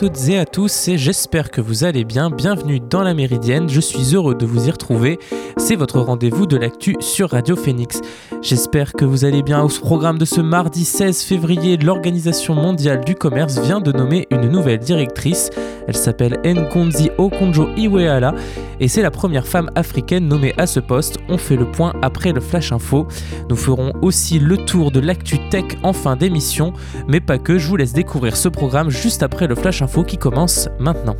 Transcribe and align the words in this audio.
Toutes 0.00 0.30
et 0.30 0.38
à 0.38 0.46
tous 0.46 0.88
et 0.88 0.96
j'espère 0.96 1.50
que 1.50 1.60
vous 1.60 1.84
allez 1.84 2.04
bien. 2.04 2.30
Bienvenue 2.30 2.80
dans 2.80 3.02
la 3.02 3.12
Méridienne, 3.12 3.68
je 3.68 3.82
suis 3.82 4.14
heureux 4.14 4.34
de 4.34 4.46
vous 4.46 4.66
y 4.66 4.70
retrouver. 4.70 5.18
C'est 5.58 5.76
votre 5.76 6.00
rendez-vous 6.00 6.46
de 6.46 6.56
l'actu 6.56 6.96
sur 7.00 7.28
Radio 7.28 7.54
Phoenix. 7.54 8.00
J'espère 8.40 8.94
que 8.94 9.04
vous 9.04 9.26
allez 9.26 9.42
bien. 9.42 9.60
Au 9.62 9.68
programme 9.68 10.16
de 10.16 10.24
ce 10.24 10.40
mardi 10.40 10.86
16 10.86 11.22
février, 11.24 11.76
l'Organisation 11.76 12.54
mondiale 12.54 13.04
du 13.04 13.14
commerce 13.14 13.58
vient 13.58 13.82
de 13.82 13.92
nommer 13.92 14.26
une 14.30 14.48
nouvelle 14.48 14.78
directrice. 14.78 15.50
Elle 15.86 15.96
s'appelle 15.96 16.40
Nkonzi 16.46 17.10
Okonjo 17.18 17.68
Iweala 17.76 18.34
et 18.80 18.88
c'est 18.88 19.02
la 19.02 19.10
première 19.10 19.46
femme 19.46 19.70
africaine 19.74 20.26
nommée 20.26 20.54
à 20.58 20.66
ce 20.66 20.80
poste. 20.80 21.18
On 21.28 21.38
fait 21.38 21.56
le 21.56 21.70
point 21.70 21.92
après 22.02 22.32
le 22.32 22.40
Flash 22.40 22.72
Info. 22.72 23.06
Nous 23.48 23.56
ferons 23.56 23.92
aussi 24.02 24.38
le 24.38 24.56
tour 24.56 24.90
de 24.90 25.00
l'actu 25.00 25.38
tech 25.50 25.64
en 25.82 25.92
fin 25.92 26.16
d'émission, 26.16 26.72
mais 27.06 27.20
pas 27.20 27.38
que. 27.38 27.58
Je 27.58 27.68
vous 27.68 27.76
laisse 27.76 27.92
découvrir 27.92 28.36
ce 28.36 28.48
programme 28.48 28.90
juste 28.90 29.22
après 29.22 29.46
le 29.46 29.54
Flash 29.54 29.82
Info 29.82 30.02
qui 30.02 30.16
commence 30.16 30.68
maintenant. 30.78 31.16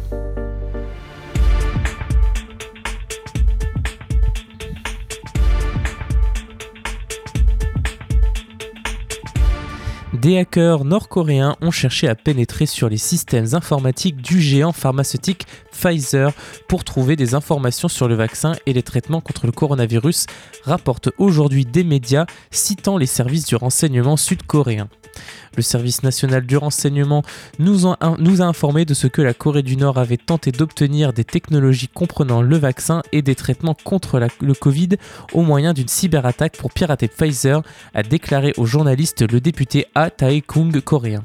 Des 10.21 10.37
hackers 10.37 10.85
nord-coréens 10.85 11.57
ont 11.63 11.71
cherché 11.71 12.07
à 12.07 12.15
pénétrer 12.15 12.67
sur 12.67 12.91
les 12.91 12.99
systèmes 12.99 13.55
informatiques 13.55 14.21
du 14.21 14.39
géant 14.39 14.73
pharmaceutique 14.73 15.47
Pfizer 15.73 16.35
pour 16.69 16.85
trouver 16.85 17.17
des 17.17 17.35
informations 17.35 17.89
sur 17.89 18.07
le 18.07 18.17
vaccin 18.17 18.53
et 18.67 18.75
les 18.75 18.83
traitements 18.83 19.23
contre 19.23 19.47
le 19.47 19.53
coronavirus, 19.53 20.27
rapportent 20.65 21.09
aujourd'hui 21.17 21.65
des 21.65 21.85
médias 21.85 22.27
citant 22.51 22.99
les 22.99 23.07
services 23.07 23.47
du 23.47 23.57
renseignement 23.57 24.19
sud-coréen. 24.19 24.91
Le 25.57 25.63
service 25.63 26.03
national 26.03 26.47
du 26.47 26.57
renseignement 26.57 27.23
nous, 27.59 27.87
a 27.87 28.45
informé 28.45 28.85
de 28.85 28.95
ce 28.95 29.07
que 29.07 29.23
la 29.23 29.35
Corée 29.35 29.63
du 29.63 29.77
Nord 29.77 29.99
avait 29.99 30.17
tenté 30.17 30.53
d'obtenir 30.53 31.13
des 31.13 31.25
technologies 31.25 31.89
comprenant 31.89 32.43
le 32.43 32.57
vaccin 32.57 33.03
et 33.13 33.23
des 33.23 33.35
traitements 33.35 33.77
contre 33.85 34.21
le 34.41 34.55
Covid 34.55 34.91
au 35.33 35.43
moyen 35.43 35.73
d'une 35.73 35.89
cyberattaque 35.89 36.57
pour 36.57 36.73
pirater 36.73 37.09
Pfizer, 37.09 37.63
a 37.95 38.03
déclaré 38.03 38.53
au 38.57 38.67
journaliste 38.67 39.31
le 39.31 39.41
député 39.41 39.87
A 39.95 40.11
Tae-kung 40.11 40.81
coréen. 40.81 41.25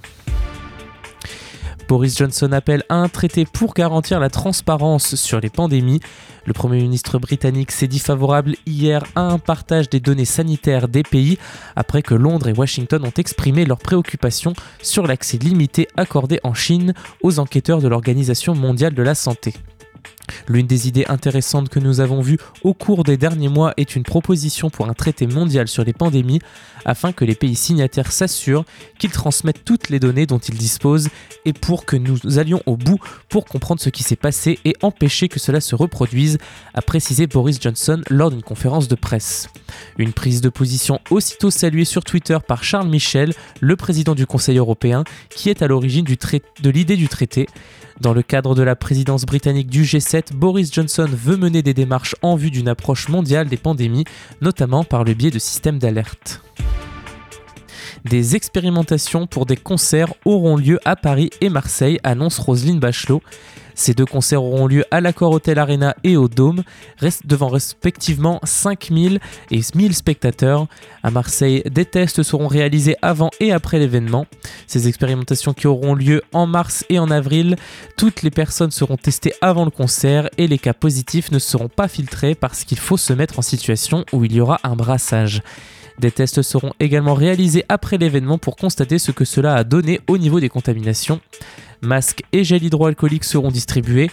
Boris 1.88 2.17
Johnson 2.17 2.52
appelle 2.52 2.83
à 2.89 2.95
un 2.95 3.09
traité 3.09 3.45
pour 3.45 3.73
garantir 3.73 4.19
la 4.19 4.30
transparence 4.30 5.16
sur 5.16 5.39
les 5.39 5.50
pandémies. 5.50 6.00
Le 6.45 6.53
Premier 6.53 6.81
ministre 6.81 7.19
britannique 7.19 7.72
s'est 7.72 7.88
dit 7.88 8.00
favorable 8.00 8.55
hier 8.66 9.03
à 9.16 9.22
un 9.22 9.38
partage 9.38 9.89
des 9.89 10.00
données 10.00 10.25
sanitaires 10.25 10.88
des 10.88 11.03
pays 11.03 11.38
après 11.75 12.02
que 12.02 12.16
Londres 12.16 12.47
et 12.47 12.53
Washington 12.53 13.06
ont 13.06 13.13
exprimé 13.17 13.66
leurs 13.66 13.78
préoccupations 13.78 14.53
sur 14.81 15.06
l'accès 15.06 15.38
limité 15.38 15.88
accordé 15.95 16.39
en 16.44 16.53
Chine 16.53 16.94
aux 17.22 17.39
enquêteurs 17.39 17.81
de 17.81 17.88
l'Organisation 17.88 18.56
mondiale 18.56 18.95
de 18.95 19.03
la 19.03 19.13
santé. 19.13 19.53
L'une 20.48 20.67
des 20.67 20.88
idées 20.88 21.06
intéressantes 21.08 21.70
que 21.70 21.80
nous 21.80 22.00
avons 22.00 22.22
vues 22.22 22.38
au 22.64 22.73
cours 22.73 23.03
des 23.03 23.17
derniers 23.17 23.50
mois 23.50 23.73
est 23.78 23.95
une 23.95 24.03
proposition 24.03 24.70
pour 24.70 24.88
un 24.88 24.94
traité 24.94 25.28
mondial 25.28 25.67
sur 25.67 25.84
les 25.84 25.94
pandémies 25.94 26.39
afin 26.85 27.12
que 27.12 27.25
les 27.25 27.35
pays 27.35 27.56
signataires 27.56 28.12
s'assurent 28.12 28.66
qu'ils 29.00 29.12
transmettent 29.12 29.66
toutes 29.66 29.90
les 29.90 30.00
données 30.00 30.25
dont 30.25 30.38
ils 30.38 30.57
disposent 30.57 31.09
et 31.46 31.53
pour 31.53 31.85
que 31.85 31.96
nous 31.96 32.38
allions 32.38 32.62
au 32.66 32.78
bout 32.78 33.00
pour 33.29 33.46
comprendre 33.46 33.81
ce 33.81 33.90
qui 33.90 34.03
s'est 34.03 34.16
passé 34.16 34.59
et 34.66 34.75
empêcher 34.81 35.28
que 35.28 35.40
cela 35.40 35.62
se 35.62 35.75
reproduise, 35.75 36.38
a 36.74 36.81
précisé 36.81 37.28
Boris 37.28 37.59
Johnson 37.62 38.02
lors 38.09 38.29
d'une 38.29 38.44
conférence 38.44 38.88
de 38.88 38.96
presse. 38.96 39.50
Une 39.97 40.13
prise 40.13 40.41
de 40.41 40.50
position 40.50 41.00
aussitôt 41.09 41.52
saluée 41.52 41.85
sur 41.85 42.03
Twitter 42.03 42.38
par 42.47 42.63
Charles 42.63 42.88
Michel, 42.88 43.34
le 43.62 43.75
président 43.75 44.16
du 44.16 44.25
Conseil 44.25 44.58
européen, 44.58 45.03
qui 45.29 45.50
est 45.50 45.62
à 45.62 45.68
l'origine 45.68 46.06
de 46.06 46.69
l'idée 46.69 46.97
du 46.97 47.08
traité. 47.08 47.47
Dans 48.01 48.13
le 48.13 48.22
cadre 48.22 48.56
de 48.56 48.61
la 48.61 48.75
présidence 48.75 49.25
britannique 49.25 49.69
du 49.69 49.83
G7, 49.83 50.33
Boris 50.33 50.72
Johnson 50.73 51.07
veut 51.09 51.38
mener 51.38 51.61
des 51.61 51.73
démarches 51.73 52.16
en 52.22 52.35
vue 52.35 52.51
d'une 52.51 52.67
approche 52.67 53.07
mondiale 53.07 53.47
des 53.47 53.57
pandémies, 53.57 54.03
notamment 54.41 54.83
par 54.83 55.06
le 55.06 55.13
biais 55.13 55.31
de 55.31 55.39
systèmes 55.39 55.79
d'alerte. 55.79 56.41
Des 58.03 58.35
expérimentations 58.35 59.28
pour 59.28 59.45
des 59.45 59.57
concerts 59.57 60.13
auront 60.25 60.57
lieu 60.57 60.79
à 60.85 60.95
Paris 60.95 61.29
et 61.41 61.50
Marseille, 61.50 62.00
annonce 62.03 62.39
Roselyne 62.39 62.79
Bachelot. 62.79 63.22
Ces 63.75 63.94
deux 63.94 64.06
concerts 64.06 64.41
auront 64.41 64.67
lieu 64.67 64.85
à 64.89 65.01
l'Accor 65.01 65.31
Hotel 65.31 65.59
Arena 65.59 65.95
et 66.03 66.16
au 66.16 66.29
Dôme, 66.29 66.63
devant 67.25 67.50
respectivement 67.50 68.39
5000 68.44 69.19
et 69.51 69.61
1000 69.75 69.94
spectateurs. 69.94 70.67
À 71.03 71.11
Marseille, 71.11 71.61
des 71.69 71.84
tests 71.84 72.23
seront 72.23 72.47
réalisés 72.47 72.95
avant 73.01 73.29
et 73.41 73.51
après 73.51 73.78
l'événement. 73.78 74.28
Ces 74.66 74.88
expérimentations 74.88 75.53
qui 75.53 75.67
auront 75.67 75.94
lieu 75.94 76.23
en 76.31 76.47
mars 76.47 76.85
et 76.89 77.00
en 77.00 77.11
avril, 77.11 77.57
toutes 77.97 78.23
les 78.23 78.31
personnes 78.31 78.72
seront 78.72 78.97
testées 78.97 79.34
avant 79.41 79.66
le 79.66 79.72
concert 79.72 80.29
et 80.38 80.47
les 80.47 80.57
cas 80.57 80.73
positifs 80.73 81.31
ne 81.31 81.39
seront 81.39 81.69
pas 81.69 81.89
filtrés 81.89 82.34
parce 82.34 82.63
qu'il 82.63 82.79
faut 82.79 82.97
se 82.97 83.11
mettre 83.11 83.39
en 83.39 83.41
situation 83.41 84.05
où 84.13 84.23
il 84.23 84.34
y 84.34 84.39
aura 84.39 84.59
un 84.63 84.78
brassage. 84.78 85.41
Des 86.00 86.11
tests 86.11 86.41
seront 86.41 86.73
également 86.79 87.13
réalisés 87.13 87.63
après 87.69 87.97
l'événement 87.97 88.38
pour 88.38 88.56
constater 88.56 89.00
ce 89.00 89.11
que 89.11 89.25
cela 89.25 89.56
a 89.56 89.63
donné 89.63 90.01
au 90.07 90.17
niveau 90.17 90.39
des 90.39 90.50
contaminations. 90.50 91.22
Masques 91.81 92.23
et 92.33 92.44
gel 92.44 92.63
hydroalcoolique 92.63 93.23
seront 93.23 93.51
distribués. 93.51 94.11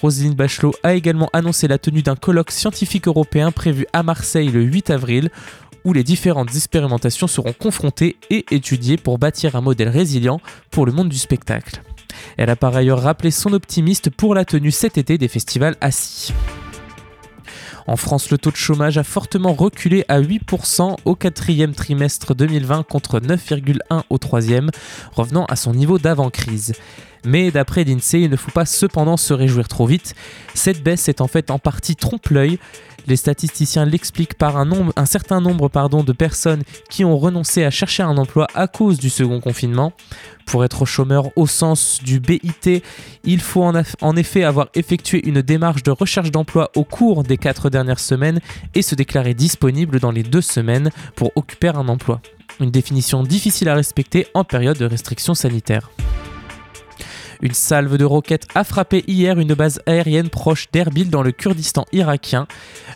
Roselyne 0.00 0.34
Bachelot 0.34 0.74
a 0.82 0.94
également 0.94 1.30
annoncé 1.32 1.68
la 1.68 1.78
tenue 1.78 2.02
d'un 2.02 2.16
colloque 2.16 2.50
scientifique 2.50 3.08
européen 3.08 3.50
prévu 3.52 3.86
à 3.92 4.02
Marseille 4.02 4.48
le 4.48 4.62
8 4.62 4.90
avril, 4.90 5.30
où 5.84 5.92
les 5.92 6.02
différentes 6.02 6.54
expérimentations 6.54 7.26
seront 7.26 7.52
confrontées 7.52 8.16
et 8.30 8.44
étudiées 8.50 8.96
pour 8.96 9.18
bâtir 9.18 9.56
un 9.56 9.60
modèle 9.60 9.88
résilient 9.88 10.40
pour 10.70 10.86
le 10.86 10.92
monde 10.92 11.08
du 11.08 11.18
spectacle. 11.18 11.82
Elle 12.36 12.50
a 12.50 12.56
par 12.56 12.74
ailleurs 12.74 13.02
rappelé 13.02 13.30
son 13.30 13.52
optimiste 13.52 14.10
pour 14.10 14.34
la 14.34 14.44
tenue 14.44 14.70
cet 14.70 14.98
été 14.98 15.18
des 15.18 15.28
festivals 15.28 15.76
assis. 15.80 16.32
En 17.86 17.96
France, 17.96 18.30
le 18.30 18.38
taux 18.38 18.50
de 18.50 18.56
chômage 18.56 18.96
a 18.96 19.04
fortement 19.04 19.52
reculé 19.52 20.04
à 20.08 20.20
8% 20.20 20.96
au 21.04 21.14
quatrième 21.14 21.74
trimestre 21.74 22.34
2020 22.34 22.84
contre 22.84 23.20
9,1% 23.20 24.02
au 24.08 24.18
troisième, 24.18 24.70
revenant 25.12 25.44
à 25.46 25.56
son 25.56 25.74
niveau 25.74 25.98
d'avant-crise. 25.98 26.72
Mais 27.26 27.50
d'après 27.50 27.84
l'INSEE, 27.84 28.22
il 28.22 28.30
ne 28.30 28.36
faut 28.36 28.50
pas 28.50 28.66
cependant 28.66 29.16
se 29.16 29.32
réjouir 29.32 29.68
trop 29.68 29.86
vite. 29.86 30.14
Cette 30.54 30.82
baisse 30.82 31.08
est 31.08 31.20
en 31.20 31.26
fait 31.26 31.50
en 31.50 31.58
partie 31.58 31.96
trompe-l'œil. 31.96 32.58
Les 33.06 33.16
statisticiens 33.16 33.84
l'expliquent 33.84 34.34
par 34.34 34.56
un, 34.56 35.06
certain 35.06 35.40
nombre 35.40 35.68
de 36.04 36.12
personnes 36.12 36.62
qui 36.90 37.04
ont 37.04 37.18
renoncé 37.18 37.64
à 37.64 37.70
chercher 37.70 38.02
un 38.02 38.16
emploi 38.16 38.46
à 38.54 38.66
cause 38.66 38.98
du 38.98 39.10
second 39.10 39.40
confinement. 39.40 39.92
Pour 40.46 40.64
être 40.64 40.84
chômeur 40.84 41.30
au 41.36 41.46
sens 41.46 42.00
du 42.02 42.20
BIT, 42.20 42.82
il 43.24 43.40
faut 43.40 43.62
en, 43.62 43.82
en 44.00 44.16
effet 44.16 44.44
avoir 44.44 44.68
effectué 44.74 45.26
une 45.26 45.42
démarche 45.42 45.82
de 45.82 45.90
recherche 45.90 46.30
d'emploi 46.30 46.70
au 46.76 46.84
cours 46.84 47.22
des 47.22 47.38
quatre 47.38 47.70
dernières 47.70 48.00
semaines 48.00 48.40
et 48.74 48.82
se 48.82 48.94
déclarer 48.94 49.34
disponible 49.34 50.00
dans 50.00 50.10
les 50.10 50.22
deux 50.22 50.42
semaines 50.42 50.90
pour 51.16 51.32
occuper 51.34 51.68
un 51.68 51.88
emploi. 51.88 52.20
Une 52.60 52.70
définition 52.70 53.22
difficile 53.22 53.68
à 53.68 53.74
respecter 53.74 54.26
en 54.34 54.44
période 54.44 54.78
de 54.78 54.84
restrictions 54.84 55.34
sanitaires. 55.34 55.90
Une 57.44 57.52
salve 57.52 57.98
de 57.98 58.06
roquettes 58.06 58.46
a 58.54 58.64
frappé 58.64 59.04
hier 59.06 59.38
une 59.38 59.52
base 59.52 59.78
aérienne 59.84 60.30
proche 60.30 60.66
d'Erbil 60.72 61.10
dans 61.10 61.22
le 61.22 61.30
Kurdistan 61.30 61.84
irakien. 61.92 62.46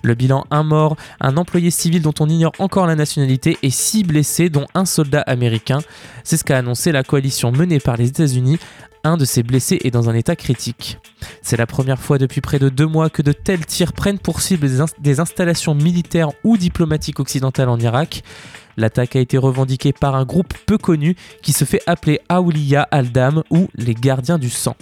Le 0.03 0.15
bilan 0.15 0.47
un 0.51 0.63
mort, 0.63 0.97
un 1.21 1.37
employé 1.37 1.71
civil 1.71 2.01
dont 2.01 2.15
on 2.19 2.31
ignore 2.31 2.53
encore 2.59 2.87
la 2.87 2.95
nationalité 2.95 3.59
et 3.63 3.69
six 3.69 4.05
blessés 4.05 4.49
dont 4.49 4.67
un 4.75 4.87
soldat 4.87 5.21
américain. 5.21 5.81
C'est 6.25 6.39
ce 6.39 6.45
qu'a 6.45 6.57
annoncé 6.57 6.93
la 6.93 7.03
coalition 7.03 7.53
menée 7.53 7.79
par 7.79 7.99
les 7.99 8.09
États-Unis 8.09 8.59
un 9.05 9.17
de 9.17 9.27
ces 9.27 9.43
blessés 9.43 9.79
est 9.85 9.91
dans 9.91 10.09
un 10.09 10.15
état 10.15 10.35
critique. 10.35 10.99
C'est 11.43 11.57
la 11.57 11.67
première 11.67 12.01
fois 12.01 12.19
depuis 12.19 12.41
près 12.41 12.59
de 12.59 12.69
deux 12.69 12.87
mois 12.87 13.11
que 13.11 13.23
de 13.23 13.33
tels 13.33 13.65
tirs 13.65 13.93
prennent 13.93 14.19
pour 14.19 14.41
cible 14.41 14.67
des 14.99 15.21
installations 15.21 15.75
militaires 15.75 16.31
ou 16.43 16.57
diplomatiques 16.57 17.21
occidentales 17.21 17.69
en 17.69 17.79
Irak. 17.79 18.23
L'attaque 18.79 19.17
a 19.17 19.21
été 19.21 19.37
revendiquée 19.39 19.93
par 19.93 20.15
un 20.15 20.25
groupe 20.25 20.55
peu 20.65 20.79
connu 20.79 21.17
qui 21.43 21.53
se 21.53 21.65
fait 21.65 21.83
appeler 21.87 22.21
Aouliya 22.29 22.83
al-Dam 22.83 23.43
ou 23.51 23.67
les 23.75 23.95
gardiens 23.95 24.39
du 24.39 24.51
sang. 24.51 24.77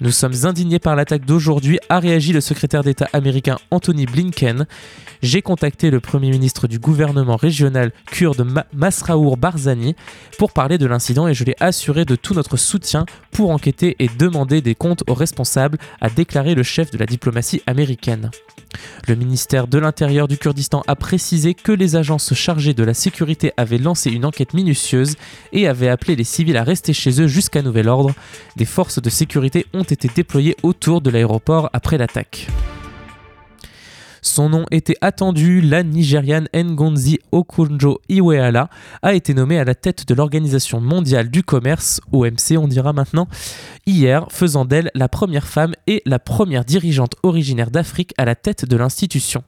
Nous 0.00 0.10
sommes 0.10 0.34
indignés 0.44 0.78
par 0.78 0.96
l'attaque 0.96 1.24
d'aujourd'hui, 1.24 1.78
a 1.88 2.00
réagi 2.00 2.32
le 2.32 2.40
secrétaire 2.40 2.82
d'État 2.82 3.08
américain 3.12 3.58
Anthony 3.70 4.06
Blinken. 4.06 4.66
J'ai 5.22 5.42
contacté 5.42 5.90
le 5.90 6.00
Premier 6.00 6.30
ministre 6.30 6.66
du 6.66 6.78
gouvernement 6.78 7.36
régional 7.36 7.92
kurde 8.10 8.46
Masraour 8.72 9.36
Barzani 9.36 9.94
pour 10.38 10.52
parler 10.52 10.78
de 10.78 10.86
l'incident 10.86 11.28
et 11.28 11.34
je 11.34 11.44
l'ai 11.44 11.56
assuré 11.60 12.04
de 12.04 12.16
tout 12.16 12.34
notre 12.34 12.56
soutien 12.56 13.04
pour 13.32 13.50
enquêter 13.50 13.96
et 13.98 14.08
demander 14.18 14.60
des 14.62 14.74
comptes 14.74 15.04
aux 15.08 15.14
responsables, 15.14 15.78
a 16.00 16.08
déclaré 16.08 16.54
le 16.54 16.62
chef 16.62 16.90
de 16.90 16.98
la 16.98 17.06
diplomatie 17.06 17.62
américaine. 17.66 18.30
Le 19.08 19.16
ministère 19.16 19.66
de 19.66 19.78
l'Intérieur 19.78 20.28
du 20.28 20.38
Kurdistan 20.38 20.82
a 20.86 20.94
précisé 20.94 21.54
que 21.54 21.72
les 21.72 21.96
agences 21.96 22.34
chargées 22.34 22.74
de 22.74 22.84
la 22.84 22.94
sécurité 22.94 23.52
avaient 23.56 23.78
lancé 23.78 24.10
une 24.10 24.24
enquête 24.24 24.54
minutieuse 24.54 25.16
et 25.52 25.66
avaient 25.66 25.88
appelé 25.88 26.14
les 26.14 26.24
civils 26.24 26.56
à 26.56 26.62
rester 26.62 26.92
chez 26.92 27.20
eux 27.20 27.26
jusqu'à 27.26 27.62
nouvel 27.62 27.88
ordre. 27.88 28.12
Des 28.56 28.64
forces 28.64 29.02
de 29.02 29.10
sécurité 29.10 29.49
ont 29.72 29.82
été 29.82 30.08
déployées 30.14 30.56
autour 30.62 31.00
de 31.00 31.10
l'aéroport 31.10 31.70
après 31.72 31.98
l'attaque. 31.98 32.48
Son 34.22 34.50
nom 34.50 34.66
était 34.70 34.96
attendu, 35.00 35.60
la 35.60 35.82
Nigériane 35.82 36.48
Ngonzi 36.54 37.18
Okonjo 37.32 38.00
Iweala 38.08 38.68
a 39.02 39.14
été 39.14 39.32
nommée 39.32 39.58
à 39.58 39.64
la 39.64 39.74
tête 39.74 40.06
de 40.06 40.14
l'Organisation 40.14 40.80
mondiale 40.80 41.30
du 41.30 41.42
commerce, 41.42 42.00
OMC 42.12 42.58
on 42.58 42.68
dira 42.68 42.92
maintenant, 42.92 43.28
hier, 43.86 44.26
faisant 44.30 44.66
d'elle 44.66 44.90
la 44.94 45.08
première 45.08 45.46
femme 45.46 45.74
et 45.86 46.02
la 46.04 46.18
première 46.18 46.64
dirigeante 46.64 47.14
originaire 47.22 47.70
d'Afrique 47.70 48.12
à 48.18 48.26
la 48.26 48.34
tête 48.34 48.66
de 48.66 48.76
l'institution. 48.76 49.42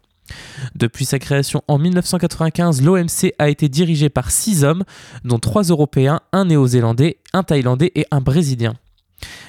Depuis 0.74 1.04
sa 1.04 1.18
création 1.18 1.62
en 1.68 1.78
1995, 1.78 2.80
l'OMC 2.80 3.34
a 3.38 3.50
été 3.50 3.68
dirigé 3.68 4.08
par 4.08 4.30
six 4.30 4.64
hommes, 4.64 4.84
dont 5.24 5.38
trois 5.38 5.64
Européens, 5.64 6.20
un 6.32 6.46
Néo-Zélandais, 6.46 7.18
un 7.34 7.42
Thaïlandais 7.42 7.92
et 7.94 8.06
un 8.10 8.20
Brésilien. 8.20 8.74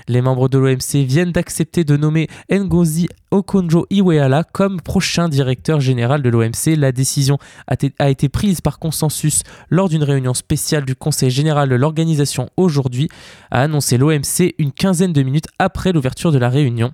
Les 0.07 0.21
membres 0.21 0.49
de 0.49 0.57
l'OMC 0.57 1.05
viennent 1.05 1.31
d'accepter 1.31 1.83
de 1.83 1.97
nommer 1.97 2.27
Ngozi 2.51 3.07
Okonjo-Iweala 3.31 4.43
comme 4.43 4.81
prochain 4.81 5.29
directeur 5.29 5.79
général 5.79 6.21
de 6.21 6.29
l'OMC. 6.29 6.75
La 6.77 6.91
décision 6.91 7.37
a, 7.67 8.09
été 8.09 8.29
prise 8.29 8.61
par 8.61 8.79
consensus 8.79 9.43
lors 9.69 9.89
d'une 9.89 10.03
réunion 10.03 10.33
spéciale 10.33 10.85
du 10.85 10.95
Conseil 10.95 11.31
général 11.31 11.69
de 11.69 11.75
l'organisation 11.75 12.49
aujourd'hui, 12.57 13.09
a 13.51 13.61
annoncé 13.61 13.97
l'OMC 13.97 14.53
une 14.57 14.71
quinzaine 14.71 15.13
de 15.13 15.23
minutes 15.23 15.47
après 15.59 15.93
l'ouverture 15.93 16.31
de 16.31 16.37
la 16.37 16.49
réunion. 16.49 16.93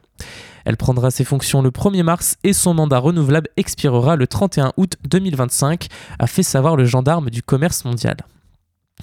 Elle 0.65 0.77
prendra 0.77 1.09
ses 1.11 1.23
fonctions 1.23 1.61
le 1.61 1.71
1er 1.71 2.03
mars 2.03 2.35
et 2.43 2.53
son 2.53 2.73
mandat 2.73 2.99
renouvelable 2.99 3.49
expirera 3.57 4.15
le 4.15 4.27
31 4.27 4.73
août 4.77 4.97
2025, 5.09 5.87
a 6.19 6.27
fait 6.27 6.43
savoir 6.43 6.75
le 6.75 6.85
gendarme 6.85 7.29
du 7.29 7.41
commerce 7.41 7.85
mondial. 7.85 8.17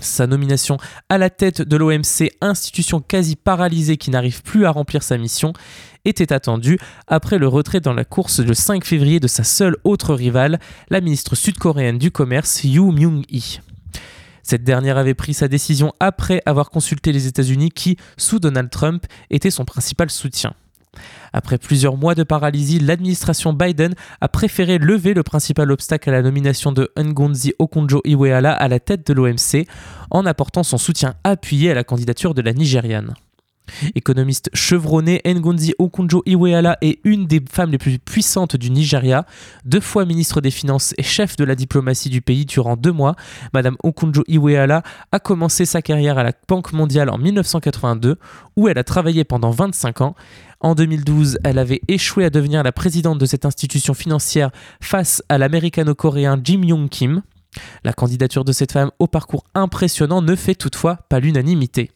Sa 0.00 0.26
nomination 0.26 0.76
à 1.08 1.16
la 1.16 1.30
tête 1.30 1.62
de 1.62 1.76
l'OMC, 1.76 2.30
institution 2.42 3.00
quasi 3.00 3.34
paralysée 3.34 3.96
qui 3.96 4.10
n'arrive 4.10 4.42
plus 4.42 4.66
à 4.66 4.70
remplir 4.70 5.02
sa 5.02 5.16
mission, 5.16 5.54
était 6.04 6.32
attendue 6.32 6.78
après 7.06 7.38
le 7.38 7.48
retrait 7.48 7.80
dans 7.80 7.94
la 7.94 8.04
course 8.04 8.40
le 8.40 8.52
5 8.52 8.84
février 8.84 9.20
de 9.20 9.26
sa 9.26 9.42
seule 9.42 9.76
autre 9.84 10.14
rivale, 10.14 10.60
la 10.90 11.00
ministre 11.00 11.34
sud-coréenne 11.34 11.98
du 11.98 12.10
commerce 12.10 12.62
Yoo 12.62 12.92
Myung-hee. 12.92 13.60
Cette 14.42 14.64
dernière 14.64 14.98
avait 14.98 15.14
pris 15.14 15.34
sa 15.34 15.48
décision 15.48 15.92
après 15.98 16.40
avoir 16.46 16.70
consulté 16.70 17.10
les 17.10 17.26
États-Unis 17.26 17.70
qui, 17.70 17.96
sous 18.16 18.38
Donald 18.38 18.70
Trump, 18.70 19.04
était 19.30 19.50
son 19.50 19.64
principal 19.64 20.10
soutien. 20.10 20.54
Après 21.32 21.58
plusieurs 21.58 21.96
mois 21.96 22.14
de 22.14 22.22
paralysie, 22.22 22.78
l'administration 22.78 23.52
Biden 23.52 23.94
a 24.20 24.28
préféré 24.28 24.78
lever 24.78 25.14
le 25.14 25.22
principal 25.22 25.70
obstacle 25.70 26.10
à 26.10 26.12
la 26.12 26.22
nomination 26.22 26.72
de 26.72 26.90
Ngonzi 26.98 27.54
Okonjo-Iweala 27.58 28.52
à 28.52 28.68
la 28.68 28.80
tête 28.80 29.06
de 29.06 29.12
l'OMC 29.12 29.66
en 30.10 30.26
apportant 30.26 30.62
son 30.62 30.78
soutien 30.78 31.14
appuyé 31.24 31.70
à 31.70 31.74
la 31.74 31.84
candidature 31.84 32.34
de 32.34 32.42
la 32.42 32.52
Nigériane. 32.52 33.14
Économiste 33.94 34.50
chevronné, 34.54 35.20
Ngonzi 35.26 35.74
Okonjo-Iweala 35.78 36.78
est 36.80 37.00
une 37.04 37.26
des 37.26 37.42
femmes 37.50 37.72
les 37.72 37.78
plus 37.78 37.98
puissantes 37.98 38.56
du 38.56 38.70
Nigeria. 38.70 39.26
Deux 39.64 39.80
fois 39.80 40.04
ministre 40.04 40.40
des 40.40 40.50
Finances 40.50 40.94
et 40.98 41.02
chef 41.02 41.36
de 41.36 41.44
la 41.44 41.54
diplomatie 41.54 42.08
du 42.08 42.20
pays 42.22 42.46
durant 42.46 42.76
deux 42.76 42.92
mois, 42.92 43.16
Madame 43.52 43.76
Okonjo-Iweala 43.82 44.82
a 45.12 45.18
commencé 45.18 45.64
sa 45.64 45.82
carrière 45.82 46.18
à 46.18 46.22
la 46.22 46.32
Banque 46.48 46.72
mondiale 46.72 47.10
en 47.10 47.18
1982, 47.18 48.18
où 48.56 48.68
elle 48.68 48.78
a 48.78 48.84
travaillé 48.84 49.24
pendant 49.24 49.50
25 49.50 50.00
ans. 50.00 50.14
En 50.60 50.74
2012, 50.74 51.38
elle 51.44 51.58
avait 51.58 51.80
échoué 51.88 52.24
à 52.24 52.30
devenir 52.30 52.62
la 52.62 52.72
présidente 52.72 53.18
de 53.18 53.26
cette 53.26 53.44
institution 53.44 53.94
financière 53.94 54.50
face 54.80 55.22
à 55.28 55.38
l'américano-coréen 55.38 56.40
Jim 56.42 56.62
Yong 56.62 56.88
Kim. 56.88 57.22
La 57.84 57.92
candidature 57.92 58.44
de 58.44 58.52
cette 58.52 58.72
femme 58.72 58.90
au 58.98 59.06
parcours 59.06 59.44
impressionnant 59.54 60.22
ne 60.22 60.34
fait 60.34 60.54
toutefois 60.54 60.96
pas 61.08 61.20
l'unanimité. 61.20 61.90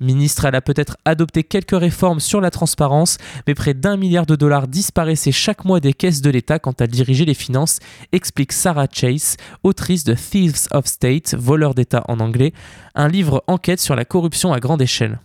Ministre, 0.00 0.46
elle 0.46 0.54
a 0.54 0.62
peut-être 0.62 0.96
adopté 1.04 1.44
quelques 1.44 1.78
réformes 1.78 2.20
sur 2.20 2.40
la 2.40 2.50
transparence, 2.50 3.18
mais 3.46 3.54
près 3.54 3.74
d'un 3.74 3.98
milliard 3.98 4.24
de 4.24 4.34
dollars 4.34 4.66
disparaissaient 4.66 5.30
chaque 5.30 5.66
mois 5.66 5.80
des 5.80 5.92
caisses 5.92 6.22
de 6.22 6.30
l'État 6.30 6.58
quand 6.58 6.80
elle 6.80 6.88
dirigeait 6.88 7.26
les 7.26 7.34
finances, 7.34 7.80
explique 8.12 8.52
Sarah 8.52 8.88
Chase, 8.90 9.36
autrice 9.62 10.04
de 10.04 10.14
Thieves 10.14 10.68
of 10.70 10.86
State, 10.86 11.34
voleurs 11.34 11.74
d'État 11.74 12.02
en 12.08 12.18
anglais, 12.20 12.54
un 12.94 13.08
livre 13.08 13.44
enquête 13.46 13.80
sur 13.80 13.94
la 13.94 14.06
corruption 14.06 14.54
à 14.54 14.60
grande 14.60 14.80
échelle. 14.80 15.20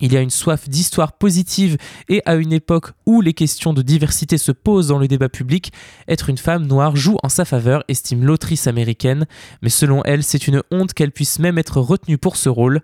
Il 0.00 0.12
y 0.12 0.16
a 0.16 0.20
une 0.20 0.30
soif 0.30 0.68
d'histoire 0.68 1.12
positive 1.12 1.76
et 2.08 2.22
à 2.24 2.36
une 2.36 2.52
époque 2.52 2.92
où 3.06 3.20
les 3.20 3.34
questions 3.34 3.72
de 3.72 3.82
diversité 3.82 4.38
se 4.38 4.52
posent 4.52 4.88
dans 4.88 4.98
le 4.98 5.08
débat 5.08 5.28
public, 5.28 5.72
être 6.06 6.30
une 6.30 6.38
femme 6.38 6.66
noire 6.66 6.96
joue 6.96 7.16
en 7.22 7.28
sa 7.28 7.44
faveur, 7.44 7.84
estime 7.88 8.24
l'autrice 8.24 8.66
américaine, 8.66 9.26
mais 9.62 9.70
selon 9.70 10.02
elle, 10.04 10.22
c'est 10.22 10.48
une 10.48 10.62
honte 10.70 10.94
qu'elle 10.94 11.12
puisse 11.12 11.38
même 11.38 11.58
être 11.58 11.80
retenue 11.80 12.18
pour 12.18 12.36
ce 12.36 12.48
rôle. 12.48 12.80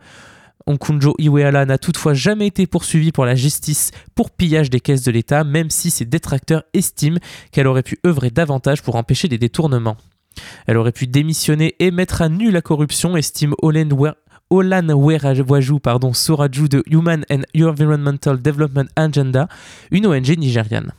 Onkunjo 0.66 1.14
Iweala 1.18 1.66
n'a 1.66 1.78
toutefois 1.78 2.14
jamais 2.14 2.46
été 2.46 2.66
poursuivie 2.66 3.12
pour 3.12 3.26
la 3.26 3.34
justice 3.34 3.90
pour 4.14 4.30
pillage 4.30 4.70
des 4.70 4.80
caisses 4.80 5.02
de 5.02 5.10
l'État, 5.10 5.44
même 5.44 5.70
si 5.70 5.90
ses 5.90 6.06
détracteurs 6.06 6.64
estiment 6.72 7.18
qu'elle 7.52 7.66
aurait 7.66 7.82
pu 7.82 7.98
œuvrer 8.06 8.30
davantage 8.30 8.82
pour 8.82 8.96
empêcher 8.96 9.28
des 9.28 9.38
détournements. 9.38 9.96
Elle 10.66 10.78
aurait 10.78 10.92
pu 10.92 11.06
démissionner 11.06 11.76
et 11.78 11.90
mettre 11.90 12.22
à 12.22 12.28
nu 12.28 12.50
la 12.50 12.62
corruption, 12.62 13.16
estime 13.16 13.54
Olen 13.62 13.92
Olan 14.50 14.88
Werajwaju 14.92 15.80
pardon, 15.80 16.12
Soraju 16.12 16.68
de 16.68 16.82
Human 16.90 17.24
and 17.30 17.42
Environmental 17.56 18.40
Development 18.40 18.88
Agenda, 18.96 19.48
une 19.90 20.06
ONG 20.06 20.36
nigériane. 20.38 20.92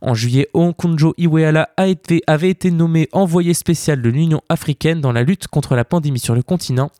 En 0.00 0.14
juillet, 0.14 0.48
Onkunjo 0.52 1.14
Iweala 1.16 1.70
avait 1.76 2.50
été 2.50 2.70
nommé 2.70 3.08
envoyé 3.12 3.54
spécial 3.54 4.02
de 4.02 4.08
l'Union 4.08 4.40
africaine 4.48 5.00
dans 5.00 5.12
la 5.12 5.22
lutte 5.22 5.46
contre 5.48 5.76
la 5.76 5.84
pandémie 5.84 6.18
sur 6.18 6.34
le 6.34 6.42
continent. 6.42 6.90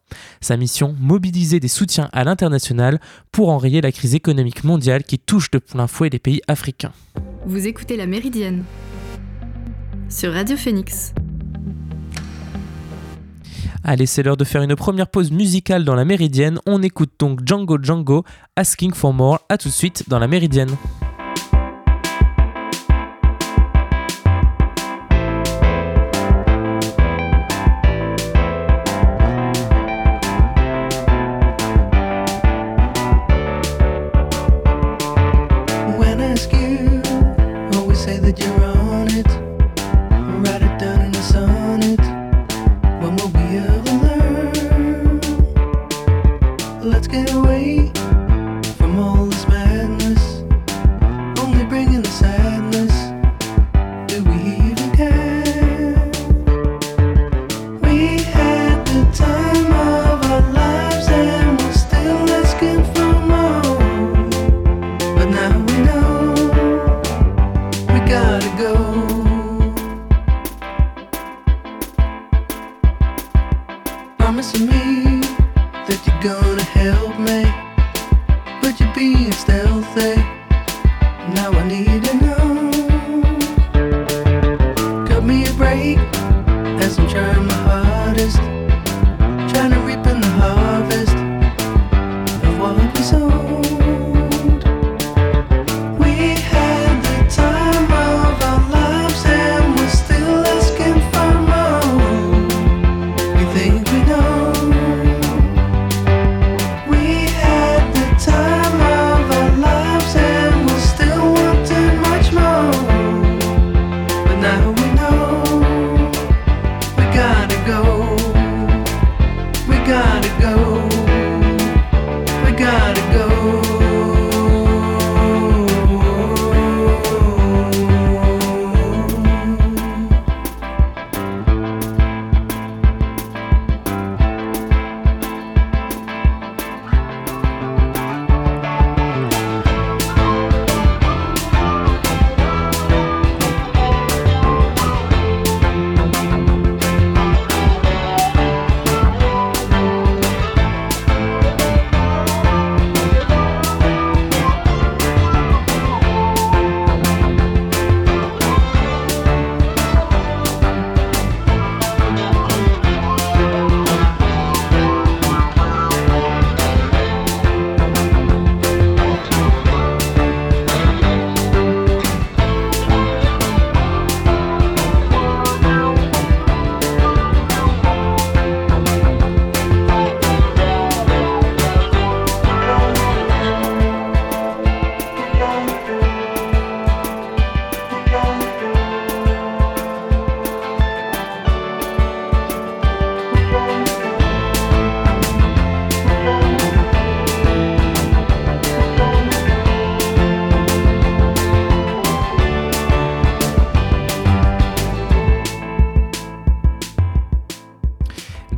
Sa 0.40 0.56
mission, 0.56 0.94
mobiliser 1.00 1.60
des 1.60 1.68
soutiens 1.68 2.08
à 2.12 2.24
l'international 2.24 3.00
pour 3.32 3.50
enrayer 3.50 3.80
la 3.80 3.92
crise 3.92 4.14
économique 4.14 4.64
mondiale 4.64 5.02
qui 5.02 5.18
touche 5.18 5.50
de 5.50 5.58
plein 5.58 5.86
fouet 5.86 6.10
les 6.10 6.18
pays 6.18 6.40
africains. 6.48 6.92
Vous 7.46 7.66
écoutez 7.66 7.96
La 7.96 8.06
Méridienne 8.06 8.64
sur 10.08 10.32
Radio 10.32 10.56
Phoenix. 10.56 11.12
Allez, 13.86 14.06
c'est 14.06 14.22
l'heure 14.22 14.38
de 14.38 14.44
faire 14.44 14.62
une 14.62 14.74
première 14.76 15.08
pause 15.08 15.30
musicale 15.30 15.84
dans 15.84 15.94
la 15.94 16.06
Méridienne. 16.06 16.58
On 16.66 16.82
écoute 16.82 17.12
donc 17.18 17.46
Django 17.46 17.76
Django, 17.80 18.24
Asking 18.56 18.94
for 18.94 19.12
More. 19.12 19.40
A 19.50 19.58
tout 19.58 19.68
de 19.68 19.74
suite 19.74 20.08
dans 20.08 20.18
la 20.18 20.26
Méridienne. 20.26 20.74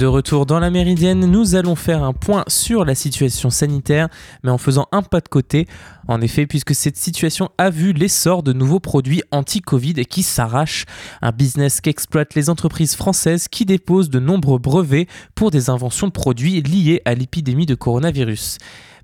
De 0.07 0.09
retour 0.09 0.47
dans 0.47 0.61
la 0.61 0.71
méridienne, 0.71 1.27
nous 1.27 1.57
allons 1.57 1.75
faire 1.75 2.05
un 2.05 2.13
point 2.13 2.45
sur 2.47 2.85
la 2.85 2.95
situation 2.95 3.51
sanitaire, 3.51 4.09
mais 4.45 4.53
en 4.53 4.57
faisant 4.57 4.87
un 4.93 5.03
pas 5.03 5.19
de 5.19 5.27
côté. 5.27 5.67
En 6.07 6.21
effet, 6.21 6.47
puisque 6.47 6.77
cette 6.77 6.97
situation 6.97 7.51
a 7.59 7.71
vu 7.71 7.93
l'essor 7.93 8.45
de 8.45 8.53
nouveaux 8.53 8.79
produits 8.79 9.25
anti-Covid 9.33 9.95
qui 10.07 10.23
s'arrachent, 10.23 10.85
un 11.23 11.33
business 11.33 11.81
qu'exploitent 11.81 12.37
les 12.37 12.51
entreprises 12.51 12.95
françaises 12.95 13.49
qui 13.49 13.65
déposent 13.65 14.09
de 14.09 14.21
nombreux 14.21 14.61
brevets 14.61 15.09
pour 15.35 15.51
des 15.51 15.71
inventions 15.71 16.07
de 16.07 16.13
produits 16.13 16.63
liés 16.63 17.03
à 17.05 17.15
l'épidémie 17.15 17.67
de 17.67 17.75
coronavirus. 17.75 18.59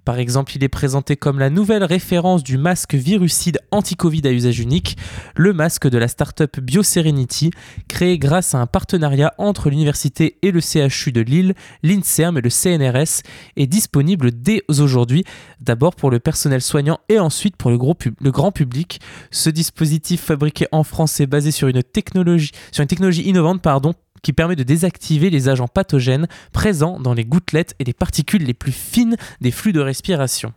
Par 0.04 0.18
exemple, 0.18 0.52
il 0.56 0.64
est 0.64 0.68
présenté 0.68 1.16
comme 1.16 1.38
la 1.38 1.49
nouvelle 1.49 1.85
référence 1.85 2.42
du 2.42 2.59
masque 2.59 2.94
virucide 2.94 3.61
anti-Covid 3.71 4.23
à 4.25 4.32
usage 4.32 4.59
unique, 4.59 4.97
le 5.37 5.52
masque 5.52 5.88
de 5.88 5.97
la 5.97 6.09
start-up 6.09 6.59
BioSerenity, 6.59 7.52
créé 7.87 8.18
grâce 8.18 8.54
à 8.54 8.59
un 8.59 8.66
partenariat 8.66 9.32
entre 9.38 9.71
l'université 9.71 10.38
et 10.42 10.50
le 10.50 10.61
CHU 10.61 11.12
de 11.12 11.21
Lille, 11.21 11.54
l'INSERM 11.85 12.38
et 12.38 12.40
le 12.40 12.50
CNRS, 12.50 13.23
est 13.56 13.66
disponible 13.68 14.32
dès 14.32 14.62
aujourd'hui, 14.68 15.25
d'abord 15.61 15.94
pour 15.94 16.11
le 16.11 16.18
personnel 16.18 16.62
soignant 16.62 16.99
et 17.09 17.21
ensuite 17.21 17.56
pour 17.56 17.71
le, 17.71 17.78
grand 17.78 18.52
public. 18.52 19.00
Ce 19.30 19.50
dispositif 19.50 20.23
fabriqué 20.23 20.66
en 20.73 20.82
France 20.82 21.21
est 21.21 21.26
basé 21.26 21.52
sur 21.52 21.68
une 21.68 21.82
technologie, 21.82 22.50
sur 22.73 22.82
une 22.82 22.88
technologie 22.88 23.23
innovante 23.23 23.62
pardon, 23.62 23.94
qui 24.23 24.33
permet 24.33 24.57
de 24.57 24.62
désactiver 24.62 25.31
les 25.31 25.49
agents 25.49 25.69
pathogènes 25.69 26.29
présents 26.52 27.00
dans 27.00 27.14
les 27.14 27.25
gouttelettes 27.25 27.75
et 27.79 27.85
les 27.85 27.93
particules 27.93 28.45
les 28.45 28.55
plus 28.55 28.73
fines 28.73 29.17
des 29.41 29.50
flux 29.50 29.73
de 29.73 29.81
respiration. 29.81 30.52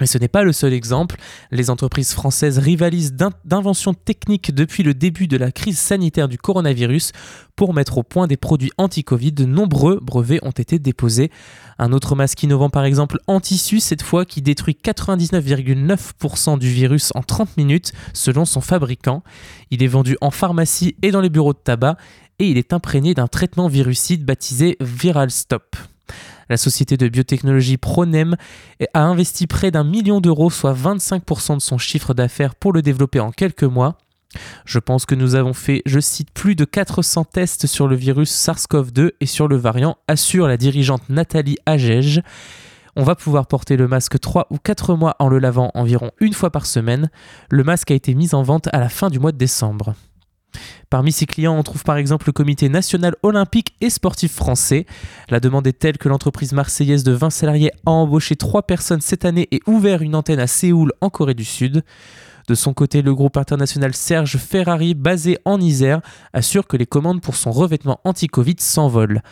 Mais 0.00 0.06
ce 0.06 0.18
n'est 0.18 0.28
pas 0.28 0.42
le 0.42 0.52
seul 0.52 0.72
exemple. 0.72 1.16
Les 1.52 1.70
entreprises 1.70 2.14
françaises 2.14 2.58
rivalisent 2.58 3.14
d'inventions 3.44 3.94
techniques 3.94 4.52
depuis 4.52 4.82
le 4.82 4.92
début 4.92 5.28
de 5.28 5.36
la 5.36 5.52
crise 5.52 5.78
sanitaire 5.78 6.28
du 6.28 6.36
coronavirus 6.36 7.12
pour 7.54 7.74
mettre 7.74 7.98
au 7.98 8.02
point 8.02 8.26
des 8.26 8.36
produits 8.36 8.72
anti-Covid. 8.76 9.32
De 9.32 9.44
nombreux 9.44 10.00
brevets 10.02 10.40
ont 10.42 10.50
été 10.50 10.80
déposés. 10.80 11.30
Un 11.78 11.92
autre 11.92 12.16
masque 12.16 12.42
innovant 12.42 12.70
par 12.70 12.84
exemple 12.84 13.18
en 13.28 13.38
tissu 13.38 13.78
cette 13.78 14.02
fois 14.02 14.24
qui 14.24 14.42
détruit 14.42 14.76
99,9% 14.82 16.58
du 16.58 16.68
virus 16.68 17.12
en 17.14 17.22
30 17.22 17.56
minutes 17.56 17.92
selon 18.12 18.44
son 18.44 18.60
fabricant. 18.60 19.22
Il 19.70 19.82
est 19.82 19.88
vendu 19.88 20.16
en 20.20 20.32
pharmacie 20.32 20.96
et 21.02 21.12
dans 21.12 21.20
les 21.20 21.30
bureaux 21.30 21.52
de 21.52 21.58
tabac 21.58 21.96
et 22.38 22.48
il 22.48 22.58
est 22.58 22.72
imprégné 22.72 23.14
d'un 23.14 23.28
traitement 23.28 23.68
virucide 23.68 24.24
baptisé 24.24 24.76
ViralStop. 24.80 25.76
La 26.48 26.56
société 26.56 26.96
de 26.96 27.08
biotechnologie 27.08 27.76
Pronem 27.76 28.36
a 28.92 29.02
investi 29.02 29.46
près 29.46 29.70
d'un 29.70 29.84
million 29.84 30.20
d'euros, 30.20 30.50
soit 30.50 30.74
25% 30.74 31.56
de 31.56 31.62
son 31.62 31.78
chiffre 31.78 32.14
d'affaires 32.14 32.54
pour 32.54 32.72
le 32.72 32.82
développer 32.82 33.20
en 33.20 33.30
quelques 33.30 33.64
mois. 33.64 33.96
Je 34.64 34.78
pense 34.78 35.06
que 35.06 35.14
nous 35.14 35.36
avons 35.36 35.52
fait, 35.52 35.82
je 35.86 36.00
cite, 36.00 36.30
plus 36.32 36.56
de 36.56 36.64
400 36.64 37.24
tests 37.24 37.66
sur 37.66 37.86
le 37.86 37.96
virus 37.96 38.32
SARS-CoV-2 38.32 39.12
et 39.20 39.26
sur 39.26 39.48
le 39.48 39.56
variant, 39.56 39.96
assure 40.08 40.48
la 40.48 40.56
dirigeante 40.56 41.08
Nathalie 41.08 41.58
Agege. 41.66 42.20
On 42.96 43.02
va 43.02 43.14
pouvoir 43.16 43.46
porter 43.46 43.76
le 43.76 43.88
masque 43.88 44.20
3 44.20 44.48
ou 44.50 44.58
4 44.58 44.94
mois 44.94 45.16
en 45.18 45.28
le 45.28 45.38
lavant 45.38 45.70
environ 45.74 46.10
une 46.20 46.32
fois 46.32 46.50
par 46.50 46.66
semaine. 46.66 47.10
Le 47.50 47.64
masque 47.64 47.90
a 47.90 47.94
été 47.94 48.14
mis 48.14 48.34
en 48.34 48.42
vente 48.42 48.68
à 48.72 48.78
la 48.78 48.88
fin 48.88 49.10
du 49.10 49.18
mois 49.18 49.32
de 49.32 49.38
décembre. 49.38 49.94
Parmi 50.90 51.12
ses 51.12 51.26
clients, 51.26 51.56
on 51.56 51.62
trouve 51.62 51.84
par 51.84 51.96
exemple 51.96 52.26
le 52.28 52.32
Comité 52.32 52.68
national 52.68 53.14
olympique 53.22 53.74
et 53.80 53.90
sportif 53.90 54.32
français. 54.32 54.86
La 55.28 55.40
demande 55.40 55.66
est 55.66 55.78
telle 55.78 55.98
que 55.98 56.08
l'entreprise 56.08 56.52
marseillaise 56.52 57.04
de 57.04 57.12
20 57.12 57.30
salariés 57.30 57.72
a 57.86 57.90
embauché 57.90 58.36
3 58.36 58.62
personnes 58.62 59.00
cette 59.00 59.24
année 59.24 59.48
et 59.50 59.60
ouvert 59.66 60.02
une 60.02 60.14
antenne 60.14 60.40
à 60.40 60.46
Séoul 60.46 60.92
en 61.00 61.10
Corée 61.10 61.34
du 61.34 61.44
Sud. 61.44 61.84
De 62.46 62.54
son 62.54 62.74
côté, 62.74 63.00
le 63.00 63.14
groupe 63.14 63.38
international 63.38 63.94
Serge 63.94 64.36
Ferrari, 64.36 64.92
basé 64.92 65.38
en 65.46 65.60
Isère, 65.60 66.02
assure 66.34 66.66
que 66.66 66.76
les 66.76 66.84
commandes 66.84 67.22
pour 67.22 67.36
son 67.36 67.50
revêtement 67.50 68.00
anti-Covid 68.04 68.56
s'envolent. 68.58 69.22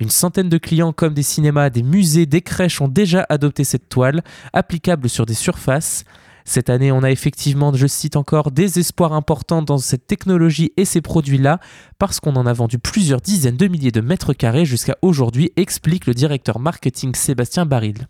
Une 0.00 0.10
centaine 0.10 0.50
de 0.50 0.58
clients 0.58 0.92
comme 0.92 1.14
des 1.14 1.22
cinémas, 1.22 1.70
des 1.70 1.82
musées, 1.82 2.26
des 2.26 2.42
crèches 2.42 2.82
ont 2.82 2.88
déjà 2.88 3.26
adopté 3.30 3.64
cette 3.64 3.88
toile, 3.88 4.22
applicable 4.52 5.08
sur 5.08 5.24
des 5.24 5.34
surfaces. 5.34 6.04
Cette 6.48 6.70
année, 6.70 6.90
on 6.92 7.02
a 7.02 7.10
effectivement, 7.10 7.74
je 7.74 7.86
cite 7.86 8.16
encore, 8.16 8.50
des 8.50 8.78
espoirs 8.78 9.12
importants 9.12 9.60
dans 9.60 9.76
cette 9.76 10.06
technologie 10.06 10.72
et 10.78 10.86
ces 10.86 11.02
produits-là, 11.02 11.60
parce 11.98 12.20
qu'on 12.20 12.36
en 12.36 12.46
a 12.46 12.54
vendu 12.54 12.78
plusieurs 12.78 13.20
dizaines 13.20 13.58
de 13.58 13.68
milliers 13.68 13.90
de 13.90 14.00
mètres 14.00 14.32
carrés 14.32 14.64
jusqu'à 14.64 14.96
aujourd'hui, 15.02 15.52
explique 15.56 16.06
le 16.06 16.14
directeur 16.14 16.58
marketing 16.58 17.14
Sébastien 17.14 17.66
Baril. 17.66 18.08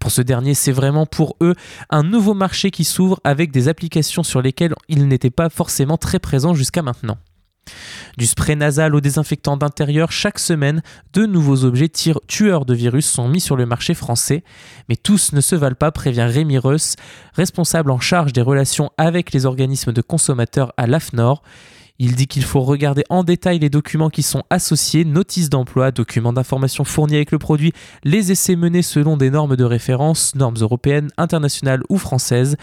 Pour 0.00 0.10
ce 0.10 0.20
dernier, 0.20 0.52
c'est 0.52 0.70
vraiment 0.70 1.06
pour 1.06 1.34
eux 1.40 1.54
un 1.88 2.02
nouveau 2.02 2.34
marché 2.34 2.70
qui 2.70 2.84
s'ouvre 2.84 3.18
avec 3.24 3.52
des 3.52 3.68
applications 3.68 4.22
sur 4.22 4.42
lesquelles 4.42 4.74
ils 4.90 5.08
n'étaient 5.08 5.30
pas 5.30 5.48
forcément 5.48 5.96
très 5.96 6.18
présents 6.18 6.52
jusqu'à 6.52 6.82
maintenant. 6.82 7.16
Du 8.16 8.26
spray 8.26 8.56
nasal 8.56 8.94
au 8.94 9.00
désinfectant 9.00 9.56
d'intérieur, 9.56 10.12
chaque 10.12 10.38
semaine, 10.38 10.82
de 11.12 11.26
nouveaux 11.26 11.64
objets 11.64 11.88
tueurs 11.88 12.64
de 12.64 12.74
virus 12.74 13.08
sont 13.08 13.28
mis 13.28 13.40
sur 13.40 13.56
le 13.56 13.66
marché 13.66 13.94
français. 13.94 14.44
Mais 14.88 14.96
tous 14.96 15.32
ne 15.32 15.40
se 15.40 15.54
valent 15.54 15.76
pas, 15.76 15.92
prévient 15.92 16.28
Rémi 16.28 16.58
Reuss, 16.58 16.96
responsable 17.34 17.90
en 17.90 18.00
charge 18.00 18.32
des 18.32 18.42
relations 18.42 18.90
avec 18.98 19.32
les 19.32 19.46
organismes 19.46 19.92
de 19.92 20.02
consommateurs 20.02 20.72
à 20.76 20.86
l'AFNOR. 20.86 21.42
Il 22.02 22.14
dit 22.14 22.26
qu'il 22.26 22.44
faut 22.44 22.62
regarder 22.62 23.04
en 23.10 23.24
détail 23.24 23.58
les 23.58 23.68
documents 23.68 24.08
qui 24.08 24.22
sont 24.22 24.42
associés, 24.48 25.04
notices 25.04 25.50
d'emploi, 25.50 25.90
documents 25.90 26.32
d'information 26.32 26.82
fournis 26.82 27.16
avec 27.16 27.30
le 27.30 27.38
produit, 27.38 27.74
les 28.04 28.32
essais 28.32 28.56
menés 28.56 28.80
selon 28.80 29.18
des 29.18 29.28
normes 29.28 29.54
de 29.54 29.64
référence, 29.64 30.34
normes 30.34 30.56
européennes, 30.58 31.10
internationales 31.18 31.82
ou 31.90 31.98
françaises. 31.98 32.56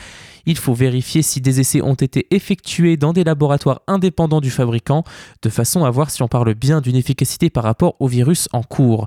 Il 0.47 0.57
faut 0.57 0.73
vérifier 0.73 1.21
si 1.21 1.39
des 1.39 1.59
essais 1.59 1.83
ont 1.83 1.93
été 1.93 2.25
effectués 2.31 2.97
dans 2.97 3.13
des 3.13 3.23
laboratoires 3.23 3.81
indépendants 3.85 4.41
du 4.41 4.49
fabricant, 4.49 5.03
de 5.43 5.49
façon 5.49 5.85
à 5.85 5.91
voir 5.91 6.09
si 6.09 6.23
on 6.23 6.27
parle 6.27 6.55
bien 6.55 6.81
d'une 6.81 6.95
efficacité 6.95 7.51
par 7.51 7.63
rapport 7.63 7.95
au 7.99 8.07
virus 8.07 8.49
en 8.53 8.63
cours. 8.63 9.05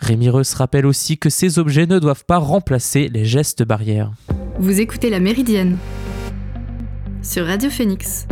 Rémi 0.00 0.30
Reus 0.30 0.54
rappelle 0.54 0.86
aussi 0.86 1.18
que 1.18 1.28
ces 1.28 1.58
objets 1.58 1.86
ne 1.86 1.98
doivent 1.98 2.24
pas 2.24 2.38
remplacer 2.38 3.10
les 3.12 3.26
gestes 3.26 3.64
barrières. 3.64 4.12
Vous 4.58 4.80
écoutez 4.80 5.10
La 5.10 5.20
Méridienne 5.20 5.76
sur 7.20 7.44
Radio 7.44 7.68
Phoenix. 7.68 8.26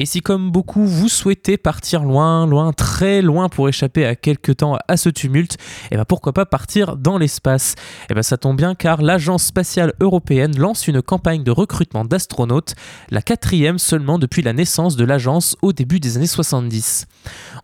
Et 0.00 0.06
si 0.06 0.20
comme 0.20 0.52
beaucoup 0.52 0.86
vous 0.86 1.08
souhaitez 1.08 1.56
partir 1.56 2.04
loin, 2.04 2.46
loin, 2.46 2.72
très 2.72 3.20
loin 3.20 3.48
pour 3.48 3.68
échapper 3.68 4.06
à 4.06 4.14
quelques 4.14 4.58
temps 4.58 4.78
à 4.86 4.96
ce 4.96 5.08
tumulte, 5.08 5.54
et 5.54 5.56
eh 5.90 5.96
ben 5.96 6.04
pourquoi 6.04 6.32
pas 6.32 6.46
partir 6.46 6.96
dans 6.96 7.18
l'espace? 7.18 7.72
Et 7.72 8.06
eh 8.10 8.14
ben 8.14 8.22
ça 8.22 8.36
tombe 8.36 8.56
bien 8.56 8.76
car 8.76 9.02
l'agence 9.02 9.42
spatiale 9.42 9.94
européenne 9.98 10.56
lance 10.56 10.86
une 10.86 11.02
campagne 11.02 11.42
de 11.42 11.50
recrutement 11.50 12.04
d'astronautes, 12.04 12.76
la 13.10 13.22
quatrième 13.22 13.80
seulement 13.80 14.20
depuis 14.20 14.40
la 14.40 14.52
naissance 14.52 14.94
de 14.94 15.04
l'agence 15.04 15.56
au 15.62 15.72
début 15.72 15.98
des 15.98 16.16
années 16.16 16.28
70. 16.28 17.08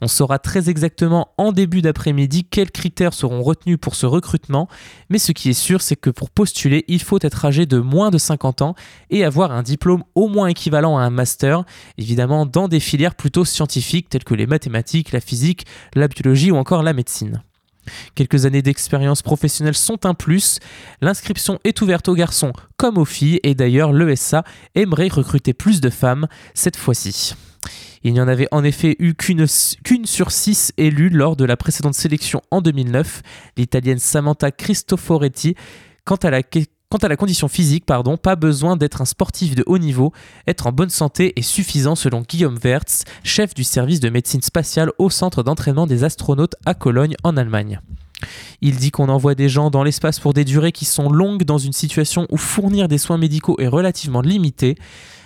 On 0.00 0.08
saura 0.08 0.40
très 0.40 0.68
exactement 0.68 1.28
en 1.38 1.52
début 1.52 1.82
d'après-midi 1.82 2.42
quels 2.50 2.72
critères 2.72 3.14
seront 3.14 3.44
retenus 3.44 3.78
pour 3.80 3.94
ce 3.94 4.06
recrutement, 4.06 4.68
mais 5.08 5.20
ce 5.20 5.30
qui 5.30 5.50
est 5.50 5.52
sûr 5.52 5.80
c'est 5.80 5.94
que 5.94 6.10
pour 6.10 6.30
postuler 6.30 6.84
il 6.88 7.00
faut 7.00 7.20
être 7.22 7.44
âgé 7.44 7.64
de 7.64 7.78
moins 7.78 8.10
de 8.10 8.18
50 8.18 8.62
ans 8.62 8.74
et 9.10 9.24
avoir 9.24 9.52
un 9.52 9.62
diplôme 9.62 10.02
au 10.16 10.26
moins 10.26 10.48
équivalent 10.48 10.98
à 10.98 11.02
un 11.02 11.10
master. 11.10 11.62
Évidemment 11.96 12.23
dans 12.26 12.68
des 12.68 12.80
filières 12.80 13.14
plutôt 13.14 13.44
scientifiques 13.44 14.08
telles 14.08 14.24
que 14.24 14.34
les 14.34 14.46
mathématiques, 14.46 15.12
la 15.12 15.20
physique, 15.20 15.66
la 15.94 16.08
biologie 16.08 16.50
ou 16.50 16.56
encore 16.56 16.82
la 16.82 16.92
médecine. 16.92 17.42
Quelques 18.14 18.46
années 18.46 18.62
d'expérience 18.62 19.22
professionnelle 19.22 19.74
sont 19.74 20.06
un 20.06 20.14
plus. 20.14 20.58
L'inscription 21.00 21.58
est 21.64 21.80
ouverte 21.82 22.08
aux 22.08 22.14
garçons 22.14 22.52
comme 22.76 22.98
aux 22.98 23.04
filles 23.04 23.40
et 23.42 23.54
d'ailleurs 23.54 23.92
l'ESA 23.92 24.44
aimerait 24.74 25.08
recruter 25.08 25.52
plus 25.52 25.80
de 25.80 25.90
femmes 25.90 26.26
cette 26.54 26.76
fois-ci. 26.76 27.34
Il 28.02 28.12
n'y 28.12 28.20
en 28.20 28.28
avait 28.28 28.48
en 28.50 28.62
effet 28.64 28.96
eu 28.98 29.14
qu'une 29.14 29.46
sur 30.04 30.30
six 30.30 30.72
élues 30.76 31.08
lors 31.08 31.36
de 31.36 31.44
la 31.44 31.56
précédente 31.56 31.94
sélection 31.94 32.42
en 32.50 32.60
2009, 32.60 33.22
l'italienne 33.56 33.98
Samantha 33.98 34.50
Cristoforetti. 34.50 35.54
Quant 36.04 36.16
à 36.16 36.28
la 36.28 36.42
Quant 36.94 36.98
à 36.98 37.08
la 37.08 37.16
condition 37.16 37.48
physique, 37.48 37.86
pardon, 37.86 38.16
pas 38.16 38.36
besoin 38.36 38.76
d'être 38.76 39.02
un 39.02 39.04
sportif 39.04 39.56
de 39.56 39.64
haut 39.66 39.78
niveau, 39.78 40.12
être 40.46 40.68
en 40.68 40.70
bonne 40.70 40.90
santé 40.90 41.32
est 41.34 41.42
suffisant 41.42 41.96
selon 41.96 42.20
Guillaume 42.20 42.56
Wertz, 42.62 43.02
chef 43.24 43.52
du 43.52 43.64
service 43.64 43.98
de 43.98 44.10
médecine 44.10 44.42
spatiale 44.42 44.92
au 44.98 45.10
centre 45.10 45.42
d'entraînement 45.42 45.88
des 45.88 46.04
astronautes 46.04 46.54
à 46.64 46.72
Cologne 46.74 47.16
en 47.24 47.36
Allemagne. 47.36 47.80
Il 48.60 48.76
dit 48.76 48.92
qu'on 48.92 49.08
envoie 49.08 49.34
des 49.34 49.48
gens 49.48 49.70
dans 49.70 49.82
l'espace 49.82 50.20
pour 50.20 50.34
des 50.34 50.44
durées 50.44 50.70
qui 50.70 50.84
sont 50.84 51.10
longues 51.10 51.42
dans 51.42 51.58
une 51.58 51.72
situation 51.72 52.28
où 52.30 52.36
fournir 52.36 52.86
des 52.86 52.98
soins 52.98 53.18
médicaux 53.18 53.56
est 53.58 53.66
relativement 53.66 54.20
limité. 54.20 54.76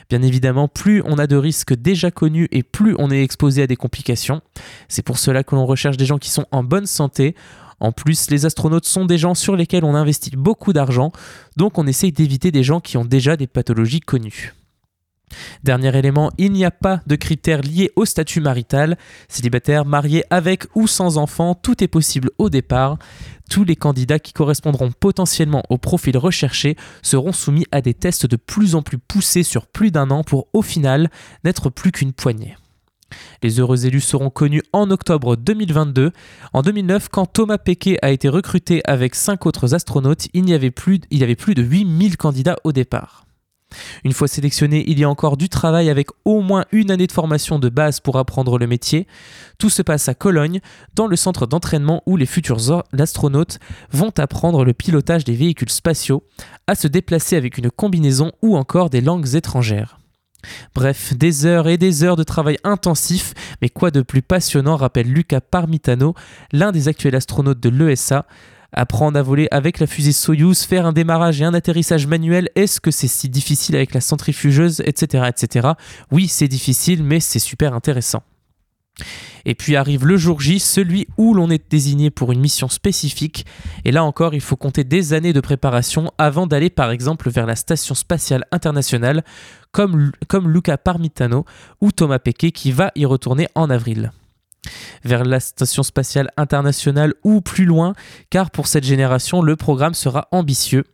Bien 0.08 0.22
évidemment, 0.22 0.68
plus 0.68 1.02
on 1.04 1.18
a 1.18 1.26
de 1.26 1.36
risques 1.36 1.74
déjà 1.74 2.10
connus 2.10 2.48
et 2.50 2.62
plus 2.62 2.96
on 2.98 3.10
est 3.10 3.22
exposé 3.22 3.60
à 3.60 3.66
des 3.66 3.76
complications. 3.76 4.40
C'est 4.88 5.02
pour 5.02 5.18
cela 5.18 5.44
que 5.44 5.54
l'on 5.54 5.66
recherche 5.66 5.98
des 5.98 6.06
gens 6.06 6.16
qui 6.16 6.30
sont 6.30 6.46
en 6.50 6.64
bonne 6.64 6.86
santé. 6.86 7.34
En 7.80 7.92
plus, 7.92 8.30
les 8.30 8.46
astronautes 8.46 8.86
sont 8.86 9.04
des 9.04 9.18
gens 9.18 9.34
sur 9.34 9.56
lesquels 9.56 9.84
on 9.84 9.94
investit 9.94 10.36
beaucoup 10.36 10.72
d'argent, 10.72 11.12
donc 11.56 11.78
on 11.78 11.86
essaye 11.86 12.12
d'éviter 12.12 12.50
des 12.50 12.62
gens 12.62 12.80
qui 12.80 12.96
ont 12.96 13.04
déjà 13.04 13.36
des 13.36 13.46
pathologies 13.46 14.00
connues. 14.00 14.54
Dernier 15.62 15.96
élément, 15.96 16.30
il 16.38 16.52
n'y 16.52 16.64
a 16.64 16.70
pas 16.70 17.00
de 17.06 17.16
critères 17.16 17.60
liés 17.60 17.90
au 17.96 18.04
statut 18.04 18.40
marital. 18.40 18.96
Célibataire, 19.28 19.84
marié 19.84 20.24
avec 20.30 20.64
ou 20.74 20.86
sans 20.86 21.18
enfant, 21.18 21.54
tout 21.54 21.82
est 21.82 21.88
possible 21.88 22.30
au 22.38 22.48
départ. 22.48 22.98
Tous 23.50 23.64
les 23.64 23.76
candidats 23.76 24.18
qui 24.18 24.32
correspondront 24.32 24.90
potentiellement 24.90 25.62
au 25.70 25.78
profil 25.78 26.16
recherché 26.16 26.76
seront 27.02 27.32
soumis 27.32 27.66
à 27.72 27.80
des 27.80 27.94
tests 27.94 28.26
de 28.26 28.36
plus 28.36 28.74
en 28.74 28.82
plus 28.82 28.98
poussés 28.98 29.42
sur 29.42 29.66
plus 29.66 29.90
d'un 29.90 30.10
an 30.10 30.22
pour 30.22 30.48
au 30.52 30.62
final 30.62 31.10
n'être 31.44 31.70
plus 31.70 31.92
qu'une 31.92 32.12
poignée. 32.12 32.56
Les 33.42 33.60
heureux 33.60 33.86
élus 33.86 34.00
seront 34.00 34.30
connus 34.30 34.62
en 34.72 34.90
octobre 34.90 35.36
2022. 35.36 36.12
En 36.52 36.62
2009, 36.62 37.08
quand 37.08 37.26
Thomas 37.26 37.58
Pesquet 37.58 37.98
a 38.02 38.10
été 38.10 38.28
recruté 38.28 38.80
avec 38.84 39.14
cinq 39.14 39.46
autres 39.46 39.74
astronautes, 39.74 40.28
il 40.34 40.48
y 40.48 40.54
avait 40.54 40.70
plus, 40.70 41.00
il 41.10 41.18
y 41.20 41.24
avait 41.24 41.36
plus 41.36 41.54
de 41.54 41.62
8000 41.62 42.16
candidats 42.16 42.56
au 42.64 42.72
départ. 42.72 43.24
Une 44.04 44.12
fois 44.12 44.28
sélectionné, 44.28 44.84
il 44.88 44.98
y 44.98 45.04
a 45.04 45.10
encore 45.10 45.36
du 45.36 45.48
travail 45.48 45.90
avec 45.90 46.08
au 46.24 46.40
moins 46.40 46.64
une 46.72 46.90
année 46.90 47.06
de 47.06 47.12
formation 47.12 47.58
de 47.58 47.68
base 47.68 48.00
pour 48.00 48.16
apprendre 48.16 48.58
le 48.58 48.66
métier. 48.66 49.06
Tout 49.58 49.70
se 49.70 49.82
passe 49.82 50.08
à 50.08 50.14
Cologne, 50.14 50.60
dans 50.94 51.06
le 51.06 51.16
centre 51.16 51.46
d'entraînement 51.46 52.02
où 52.06 52.16
les 52.16 52.26
futurs 52.26 52.82
astronautes 52.98 53.58
vont 53.92 54.12
apprendre 54.16 54.64
le 54.64 54.72
pilotage 54.72 55.24
des 55.24 55.34
véhicules 55.34 55.70
spatiaux, 55.70 56.24
à 56.66 56.74
se 56.74 56.88
déplacer 56.88 57.36
avec 57.36 57.58
une 57.58 57.70
combinaison 57.70 58.32
ou 58.42 58.56
encore 58.56 58.90
des 58.90 59.02
langues 59.02 59.34
étrangères. 59.34 59.98
Bref, 60.74 61.14
des 61.14 61.46
heures 61.46 61.68
et 61.68 61.78
des 61.78 62.04
heures 62.04 62.16
de 62.16 62.22
travail 62.22 62.58
intensif, 62.64 63.34
mais 63.60 63.68
quoi 63.68 63.90
de 63.90 64.02
plus 64.02 64.22
passionnant, 64.22 64.76
rappelle 64.76 65.12
Luca 65.12 65.40
Parmitano, 65.40 66.14
l'un 66.52 66.72
des 66.72 66.88
actuels 66.88 67.16
astronautes 67.16 67.60
de 67.60 67.68
l'ESA, 67.68 68.26
Apprendre 68.72 69.18
à 69.18 69.22
voler 69.22 69.48
avec 69.50 69.78
la 69.78 69.86
fusée 69.86 70.12
Soyuz, 70.12 70.64
faire 70.64 70.84
un 70.84 70.92
démarrage 70.92 71.40
et 71.40 71.44
un 71.44 71.54
atterrissage 71.54 72.06
manuel, 72.06 72.50
est-ce 72.54 72.82
que 72.82 72.90
c'est 72.90 73.08
si 73.08 73.30
difficile 73.30 73.76
avec 73.76 73.94
la 73.94 74.02
centrifugeuse, 74.02 74.82
etc. 74.84 75.24
etc. 75.28 75.68
Oui, 76.12 76.28
c'est 76.28 76.48
difficile, 76.48 77.02
mais 77.02 77.18
c'est 77.18 77.38
super 77.38 77.72
intéressant. 77.72 78.22
Et 79.44 79.54
puis 79.54 79.76
arrive 79.76 80.06
le 80.06 80.16
jour 80.16 80.40
J, 80.40 80.58
celui 80.58 81.06
où 81.16 81.34
l'on 81.34 81.50
est 81.50 81.70
désigné 81.70 82.10
pour 82.10 82.32
une 82.32 82.40
mission 82.40 82.68
spécifique. 82.68 83.46
Et 83.84 83.92
là 83.92 84.04
encore, 84.04 84.34
il 84.34 84.40
faut 84.40 84.56
compter 84.56 84.84
des 84.84 85.12
années 85.12 85.32
de 85.32 85.40
préparation 85.40 86.12
avant 86.18 86.46
d'aller 86.46 86.70
par 86.70 86.90
exemple 86.90 87.30
vers 87.30 87.46
la 87.46 87.56
Station 87.56 87.94
spatiale 87.94 88.44
internationale, 88.52 89.24
comme, 89.72 90.12
comme 90.28 90.50
Luca 90.50 90.76
Parmitano 90.76 91.44
ou 91.80 91.92
Thomas 91.92 92.18
Pesquet 92.18 92.52
qui 92.52 92.72
va 92.72 92.90
y 92.94 93.04
retourner 93.04 93.48
en 93.54 93.70
avril 93.70 94.12
vers 95.04 95.24
la 95.24 95.40
Station 95.40 95.82
spatiale 95.82 96.30
internationale 96.36 97.14
ou 97.24 97.40
plus 97.40 97.64
loin, 97.64 97.94
car 98.30 98.50
pour 98.50 98.66
cette 98.66 98.84
génération, 98.84 99.40
le 99.40 99.56
programme 99.56 99.94
sera 99.94 100.28
ambitieux. 100.32 100.84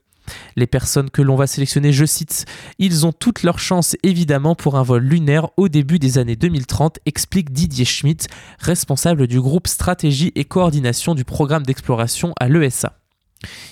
Les 0.56 0.66
personnes 0.66 1.10
que 1.10 1.22
l'on 1.22 1.36
va 1.36 1.46
sélectionner, 1.46 1.92
je 1.92 2.04
cite, 2.04 2.46
ils 2.78 3.06
ont 3.06 3.12
toutes 3.12 3.42
leurs 3.42 3.58
chances 3.58 3.96
évidemment 4.02 4.54
pour 4.54 4.76
un 4.76 4.82
vol 4.82 5.02
lunaire 5.02 5.48
au 5.56 5.68
début 5.68 5.98
des 5.98 6.18
années 6.18 6.36
2030, 6.36 6.98
explique 7.06 7.52
Didier 7.52 7.84
Schmidt, 7.84 8.26
responsable 8.58 9.26
du 9.26 9.40
groupe 9.40 9.68
stratégie 9.68 10.32
et 10.34 10.44
coordination 10.44 11.14
du 11.14 11.24
programme 11.24 11.64
d'exploration 11.64 12.34
à 12.40 12.48
l'ESA. 12.48 13.03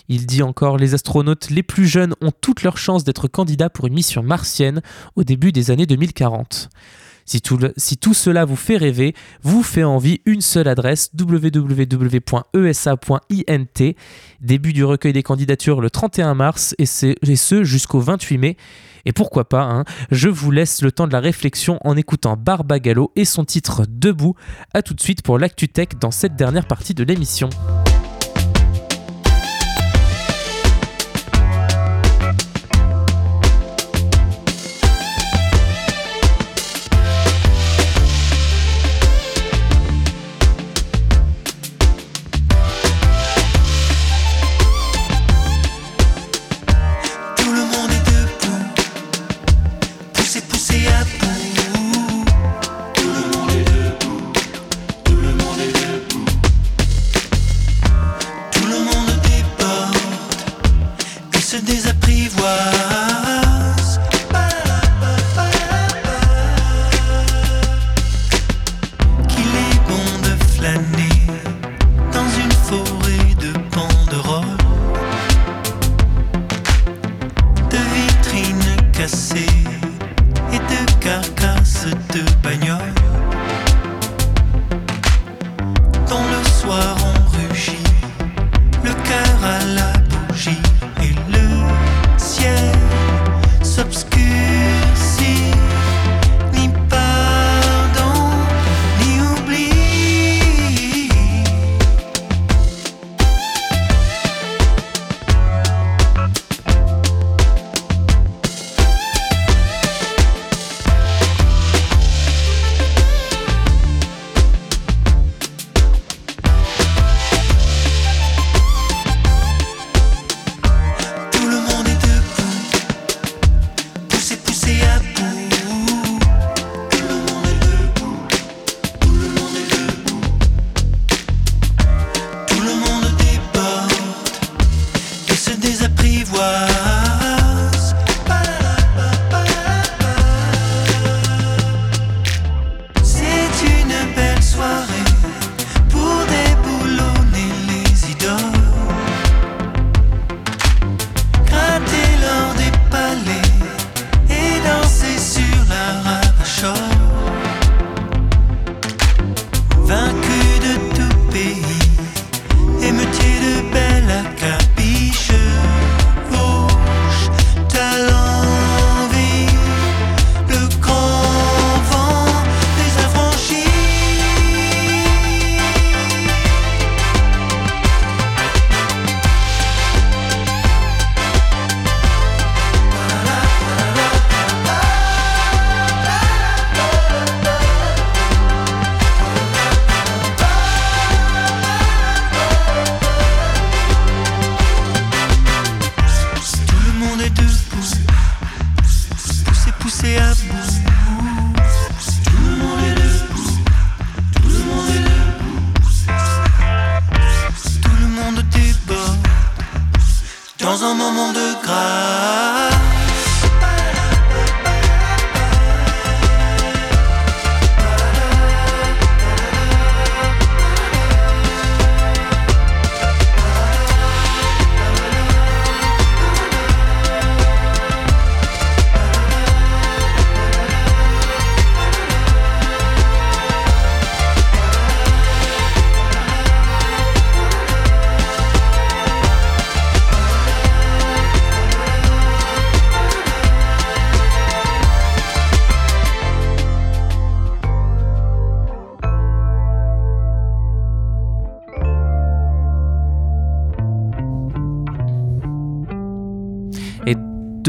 Il 0.08 0.26
dit 0.26 0.42
encore 0.42 0.76
Les 0.76 0.94
astronautes 0.94 1.50
les 1.50 1.62
plus 1.62 1.86
jeunes 1.86 2.14
ont 2.20 2.32
toutes 2.32 2.62
leurs 2.62 2.78
chances 2.78 3.04
d'être 3.04 3.28
candidats 3.28 3.70
pour 3.70 3.86
une 3.86 3.94
mission 3.94 4.22
martienne 4.22 4.82
au 5.16 5.24
début 5.24 5.52
des 5.52 5.70
années 5.70 5.86
2040. 5.86 6.70
Si 7.24 7.40
tout, 7.40 8.14
cela 8.14 8.44
vous 8.44 8.56
fait 8.56 8.76
rêver, 8.76 9.14
vous 9.42 9.62
fait 9.62 9.84
envie, 9.84 10.20
une 10.26 10.40
seule 10.40 10.68
adresse 10.68 11.10
www.esa.int. 11.18 12.32
Début 14.40 14.72
du 14.72 14.84
recueil 14.84 15.12
des 15.12 15.22
candidatures 15.22 15.80
le 15.80 15.90
31 15.90 16.34
mars 16.34 16.74
et, 16.78 16.86
ce 16.86 17.64
jusqu'au 17.64 18.00
28 18.00 18.38
mai. 18.38 18.56
Et 19.04 19.12
pourquoi 19.12 19.48
pas, 19.48 19.62
hein, 19.62 19.84
je 20.10 20.28
vous 20.28 20.50
laisse 20.50 20.82
le 20.82 20.92
temps 20.92 21.08
de 21.08 21.12
la 21.12 21.20
réflexion 21.20 21.78
en 21.82 21.96
écoutant 21.96 22.36
Barbagallo 22.36 23.12
et 23.16 23.24
son 23.24 23.44
titre 23.44 23.82
Debout. 23.88 24.34
A 24.74 24.82
tout 24.82 24.94
de 24.94 25.00
suite 25.00 25.22
pour 25.22 25.38
l'ActuTech 25.38 25.98
dans 25.98 26.10
cette 26.12 26.36
dernière 26.36 26.66
partie 26.66 26.94
de 26.94 27.02
l'émission. 27.02 27.50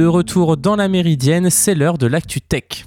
De 0.04 0.08
retour 0.08 0.58
dans 0.58 0.76
la 0.76 0.90
méridienne, 0.90 1.50
c'est 1.50 1.76
l'heure 1.76 1.98
de 1.98 2.08
l'actu 2.08 2.42
tech. 2.42 2.86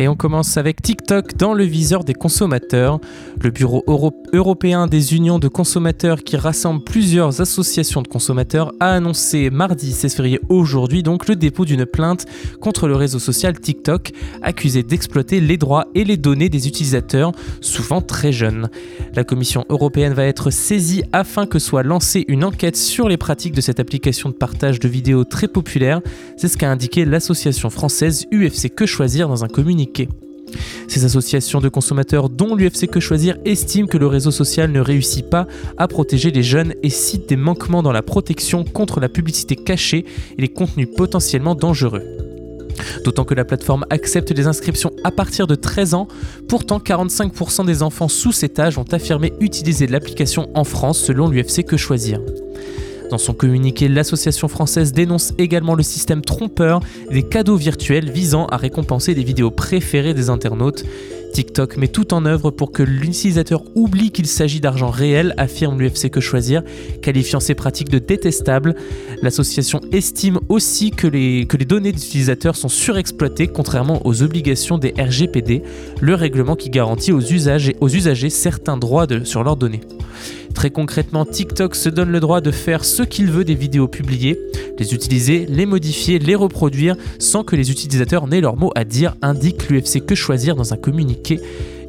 Et 0.00 0.08
on 0.08 0.16
commence 0.16 0.56
avec 0.56 0.80
TikTok 0.80 1.36
dans 1.36 1.52
le 1.52 1.64
viseur 1.64 2.04
des 2.04 2.14
consommateurs. 2.14 3.00
Le 3.38 3.50
Bureau 3.50 3.84
européen 4.32 4.86
des 4.86 5.14
unions 5.14 5.38
de 5.38 5.46
consommateurs 5.46 6.24
qui 6.24 6.38
rassemble 6.38 6.82
plusieurs 6.82 7.42
associations 7.42 8.00
de 8.00 8.08
consommateurs 8.08 8.72
a 8.80 8.92
annoncé 8.92 9.50
mardi 9.50 9.92
16 9.92 10.14
février 10.14 10.40
aujourd'hui 10.48 11.02
donc 11.02 11.28
le 11.28 11.36
dépôt 11.36 11.66
d'une 11.66 11.84
plainte 11.84 12.24
contre 12.62 12.88
le 12.88 12.96
réseau 12.96 13.18
social 13.18 13.60
TikTok 13.60 14.12
accusé 14.40 14.82
d'exploiter 14.82 15.38
les 15.38 15.58
droits 15.58 15.88
et 15.94 16.04
les 16.04 16.16
données 16.16 16.48
des 16.48 16.66
utilisateurs 16.66 17.32
souvent 17.60 18.00
très 18.00 18.32
jeunes. 18.32 18.70
La 19.14 19.24
Commission 19.24 19.66
européenne 19.68 20.14
va 20.14 20.24
être 20.24 20.48
saisie 20.48 21.02
afin 21.12 21.44
que 21.44 21.58
soit 21.58 21.82
lancée 21.82 22.24
une 22.26 22.44
enquête 22.44 22.78
sur 22.78 23.06
les 23.06 23.18
pratiques 23.18 23.54
de 23.54 23.60
cette 23.60 23.80
application 23.80 24.30
de 24.30 24.34
partage 24.34 24.80
de 24.80 24.88
vidéos 24.88 25.24
très 25.24 25.46
populaire. 25.46 26.00
C'est 26.38 26.48
ce 26.48 26.56
qu'a 26.56 26.70
indiqué 26.70 27.04
l'association 27.04 27.68
française 27.68 28.24
UFC 28.32 28.74
Que 28.74 28.86
Choisir 28.86 29.28
dans 29.28 29.44
un 29.44 29.48
communiqué 29.48 29.89
ces 30.88 31.04
associations 31.04 31.60
de 31.60 31.68
consommateurs, 31.68 32.28
dont 32.28 32.54
l'UFC 32.54 32.88
Que 32.88 33.00
Choisir, 33.00 33.36
estiment 33.44 33.86
que 33.86 33.98
le 33.98 34.06
réseau 34.06 34.30
social 34.30 34.70
ne 34.72 34.80
réussit 34.80 35.28
pas 35.28 35.46
à 35.78 35.88
protéger 35.88 36.30
les 36.30 36.42
jeunes 36.42 36.74
et 36.82 36.90
citent 36.90 37.28
des 37.28 37.36
manquements 37.36 37.82
dans 37.82 37.92
la 37.92 38.02
protection 38.02 38.64
contre 38.64 39.00
la 39.00 39.08
publicité 39.08 39.56
cachée 39.56 40.04
et 40.36 40.40
les 40.40 40.48
contenus 40.48 40.88
potentiellement 40.96 41.54
dangereux. 41.54 42.02
D'autant 43.04 43.24
que 43.24 43.34
la 43.34 43.44
plateforme 43.44 43.84
accepte 43.90 44.30
les 44.30 44.46
inscriptions 44.46 44.92
à 45.04 45.10
partir 45.10 45.46
de 45.46 45.54
13 45.54 45.94
ans, 45.94 46.08
pourtant 46.48 46.78
45% 46.78 47.66
des 47.66 47.82
enfants 47.82 48.08
sous 48.08 48.32
cet 48.32 48.58
âge 48.58 48.78
ont 48.78 48.90
affirmé 48.90 49.32
utiliser 49.40 49.86
l'application 49.86 50.48
en 50.54 50.64
France 50.64 50.98
selon 50.98 51.28
l'UFC 51.28 51.64
Que 51.64 51.76
Choisir. 51.76 52.20
Dans 53.10 53.18
son 53.18 53.34
communiqué, 53.34 53.88
l'association 53.88 54.46
française 54.46 54.92
dénonce 54.92 55.32
également 55.36 55.74
le 55.74 55.82
système 55.82 56.22
trompeur 56.22 56.80
des 57.10 57.24
cadeaux 57.24 57.56
virtuels 57.56 58.08
visant 58.08 58.46
à 58.46 58.56
récompenser 58.56 59.14
les 59.14 59.24
vidéos 59.24 59.50
préférées 59.50 60.14
des 60.14 60.30
internautes. 60.30 60.84
TikTok 61.32 61.76
met 61.76 61.88
tout 61.88 62.12
en 62.12 62.26
œuvre 62.26 62.50
pour 62.50 62.72
que 62.72 62.82
l'utilisateur 62.82 63.62
oublie 63.74 64.10
qu'il 64.10 64.26
s'agit 64.26 64.60
d'argent 64.60 64.90
réel, 64.90 65.34
affirme 65.36 65.80
l'UFC 65.80 66.10
Que 66.10 66.20
Choisir, 66.20 66.62
qualifiant 67.02 67.40
ces 67.40 67.54
pratiques 67.54 67.88
de 67.88 67.98
détestables. 67.98 68.74
L'association 69.22 69.80
estime 69.92 70.40
aussi 70.48 70.90
que 70.90 71.06
les, 71.06 71.46
que 71.46 71.56
les 71.56 71.64
données 71.64 71.92
des 71.92 72.04
utilisateurs 72.04 72.56
sont 72.56 72.68
surexploitées, 72.68 73.48
contrairement 73.48 74.06
aux 74.06 74.22
obligations 74.22 74.78
des 74.78 74.92
RGPD, 74.98 75.62
le 76.00 76.14
règlement 76.14 76.56
qui 76.56 76.70
garantit 76.70 77.12
aux, 77.12 77.20
usagers, 77.20 77.76
aux 77.80 77.88
usagers 77.88 78.30
certains 78.30 78.76
droits 78.76 79.06
sur 79.24 79.44
leurs 79.44 79.56
données. 79.56 79.80
Très 80.54 80.70
concrètement, 80.70 81.24
TikTok 81.24 81.74
se 81.74 81.88
donne 81.88 82.10
le 82.10 82.20
droit 82.20 82.40
de 82.40 82.50
faire 82.50 82.84
ce 82.84 83.02
qu'il 83.02 83.30
veut 83.30 83.44
des 83.44 83.54
vidéos 83.54 83.88
publiées, 83.88 84.38
les 84.78 84.94
utiliser, 84.94 85.46
les 85.48 85.66
modifier, 85.66 86.18
les 86.18 86.34
reproduire 86.34 86.96
sans 87.18 87.44
que 87.44 87.56
les 87.56 87.70
utilisateurs 87.70 88.26
n'aient 88.26 88.40
leur 88.40 88.56
mot 88.56 88.72
à 88.74 88.84
dire, 88.84 89.14
indique 89.22 89.68
l'UFC 89.68 90.04
que 90.04 90.14
choisir 90.14 90.56
dans 90.56 90.72
un 90.72 90.76
communiqué. 90.76 91.19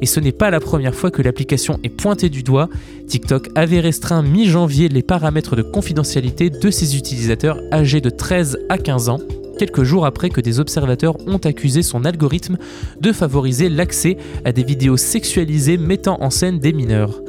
Et 0.00 0.06
ce 0.06 0.20
n'est 0.20 0.32
pas 0.32 0.50
la 0.50 0.60
première 0.60 0.94
fois 0.94 1.10
que 1.10 1.22
l'application 1.22 1.78
est 1.84 1.88
pointée 1.88 2.28
du 2.28 2.42
doigt. 2.42 2.68
TikTok 3.06 3.48
avait 3.54 3.80
restreint 3.80 4.22
mi-janvier 4.22 4.88
les 4.88 5.02
paramètres 5.02 5.56
de 5.56 5.62
confidentialité 5.62 6.50
de 6.50 6.70
ses 6.70 6.96
utilisateurs 6.96 7.60
âgés 7.72 8.00
de 8.00 8.10
13 8.10 8.58
à 8.68 8.78
15 8.78 9.08
ans 9.08 9.20
quelques 9.58 9.84
jours 9.84 10.06
après 10.06 10.28
que 10.28 10.40
des 10.40 10.58
observateurs 10.58 11.14
ont 11.28 11.36
accusé 11.36 11.82
son 11.82 12.04
algorithme 12.04 12.58
de 13.00 13.12
favoriser 13.12 13.68
l'accès 13.68 14.16
à 14.44 14.50
des 14.50 14.64
vidéos 14.64 14.96
sexualisées 14.96 15.76
mettant 15.76 16.20
en 16.20 16.30
scène 16.30 16.58
des 16.58 16.72
mineurs. 16.72 17.20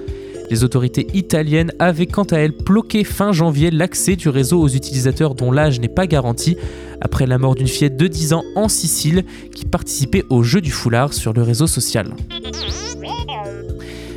Les 0.49 0.63
autorités 0.63 1.07
italiennes 1.13 1.71
avaient 1.79 2.05
quant 2.05 2.23
à 2.23 2.37
elles 2.37 2.51
bloqué 2.51 3.03
fin 3.03 3.31
janvier 3.31 3.71
l'accès 3.71 4.15
du 4.15 4.29
réseau 4.29 4.61
aux 4.61 4.67
utilisateurs 4.67 5.35
dont 5.35 5.51
l'âge 5.51 5.79
n'est 5.79 5.87
pas 5.87 6.07
garanti, 6.07 6.57
après 7.01 7.25
la 7.25 7.37
mort 7.37 7.55
d'une 7.55 7.67
fillette 7.67 7.97
de 7.97 8.07
10 8.07 8.33
ans 8.33 8.43
en 8.55 8.67
Sicile 8.67 9.23
qui 9.53 9.65
participait 9.65 10.23
au 10.29 10.43
jeu 10.43 10.61
du 10.61 10.71
foulard 10.71 11.13
sur 11.13 11.33
le 11.33 11.41
réseau 11.41 11.67
social. 11.67 12.13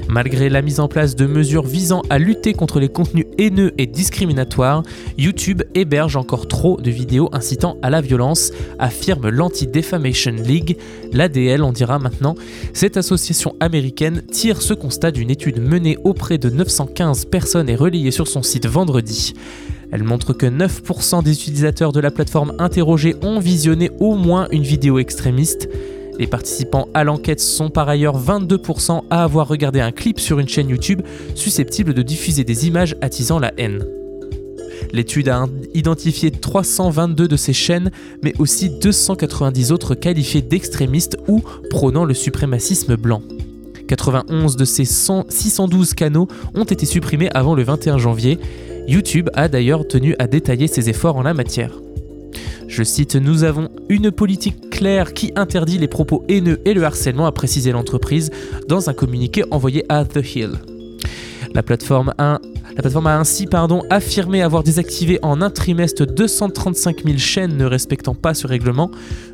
Malgré 0.09 0.49
la 0.49 0.63
mise 0.63 0.79
en 0.79 0.87
place 0.87 1.17
de 1.17 1.27
mesures 1.27 1.67
visant 1.67 2.03
à 2.11 2.19
lutter 2.19 2.53
contre 2.53 2.79
les 2.79 2.89
contenus 2.89 3.27
haineux 3.39 3.73
et 3.77 3.87
discriminatoires, 3.87 4.85
YouTube 5.19 5.63
héberge 5.75 6.17
encore 6.17 6.47
trop 6.47 6.81
de 6.81 6.91
vidéos 6.91 7.29
incitant 7.33 7.77
à 7.83 7.91
la 7.91 8.01
violence, 8.01 8.53
affirme 8.79 9.29
l'Anti-Defamation 9.29 10.35
League, 10.45 10.79
l'ADL 11.13 11.63
on 11.63 11.73
dira 11.73 11.99
maintenant. 11.99 12.37
Cette 12.73 12.97
association 12.97 13.57
américaine 13.59 14.23
tire 14.31 14.63
ce 14.63 14.75
constat 14.75 15.11
d'une 15.11 15.31
étude 15.31 15.61
menée 15.61 15.99
auprès 16.05 16.39
de 16.39 16.51
915 16.51 17.25
personnes 17.25 17.69
et 17.69 17.77
relayée 17.77 18.13
sur 18.13 18.29
son 18.29 18.43
site 18.43 18.67
vendredi. 18.67 19.35
Elle 19.91 20.05
montre 20.05 20.33
que 20.33 20.47
9% 20.47 21.23
des 21.23 21.33
utilisateurs 21.33 21.93
de 21.93 22.01
la 22.01 22.11
plateforme 22.11 22.55
interrogée 22.59 23.17
ont 23.23 23.39
visionné 23.39 23.91
au 23.99 24.15
moins 24.15 24.49
une 24.51 24.63
vidéo 24.63 24.99
extrémiste. 24.99 25.69
Les 26.19 26.27
participants 26.27 26.89
à 26.95 27.05
l'enquête 27.05 27.41
sont 27.41 27.69
par 27.69 27.89
ailleurs 27.89 28.19
22% 28.19 29.03
à 29.11 29.25
avoir 29.25 29.49
regardé 29.49 29.81
un 29.81 29.93
clip 29.93 30.19
sur 30.19 30.39
une 30.39 30.49
chaîne 30.49 30.71
YouTube 30.71 31.03
susceptible 31.35 31.93
de 31.93 32.03
diffuser 32.03 32.45
des 32.45 32.67
images 32.67 32.97
attisant 33.03 33.39
la 33.39 33.53
haine. 33.59 33.85
L'étude 34.93 35.29
a 35.29 35.47
identifié 35.75 36.31
322 36.31 37.29
de 37.29 37.37
ces 37.37 37.53
chaînes, 37.53 37.91
mais 38.23 38.33
aussi 38.39 38.71
290 38.71 39.73
autres 39.73 39.95
qualifiées 39.95 40.43
d'extrémistes 40.43 41.19
ou 41.29 41.43
prônant 41.71 42.05
le 42.05 42.15
suprémacisme 42.15 42.97
blanc. 42.97 43.23
91 43.89 44.57
de 44.57 44.65
ces 44.65 44.85
612 44.85 45.95
canaux 45.95 46.29
ont 46.55 46.65
été 46.65 46.87
supprimés 46.87 47.31
avant 47.35 47.55
le 47.55 47.63
21 47.63 47.99
janvier. 47.99 48.39
YouTube 48.89 49.29
a 49.35 49.49
d'ailleurs 49.49 49.87
tenu 49.87 50.15
à 50.19 50.27
détailler 50.27 50.67
ses 50.67 50.89
efforts 50.89 51.17
en 51.17 51.23
la 51.23 51.35
matière. 51.35 51.73
Je 52.69 52.83
cite, 52.83 53.17
Nous 53.17 53.45
avons 53.45 53.69
une 53.89 54.11
politique 54.11 54.57
qui 55.15 55.33
interdit 55.37 55.79
les 55.79 55.89
propos 55.89 56.23
haineux 56.29 56.61
et 56.67 56.75
le 56.75 56.85
harcèlement, 56.85 57.27
a 57.27 57.33
précisé 57.33 57.73
l'entreprise 57.73 58.31
dans 58.69 58.91
un 58.91 58.93
communiqué 58.93 59.43
envoyé 59.51 59.85
à 59.89 60.05
The 60.05 60.23
Hill. 60.35 60.51
La 61.55 61.63
plateforme 61.63 62.13
a, 62.19 62.41
ainsi 63.07 63.49
affirmé 63.89 64.43
avoir 64.43 64.63
désactivé 64.63 65.19
en 65.23 65.41
un 65.41 65.49
trimestre 65.49 66.07
235 66.07 67.05
000 67.05 67.17
chaînes 67.17 67.57
ne 67.57 67.65
respectant 67.65 68.15
pas 68.15 68.35
ce 68.35 68.47
règlement. 68.47 68.91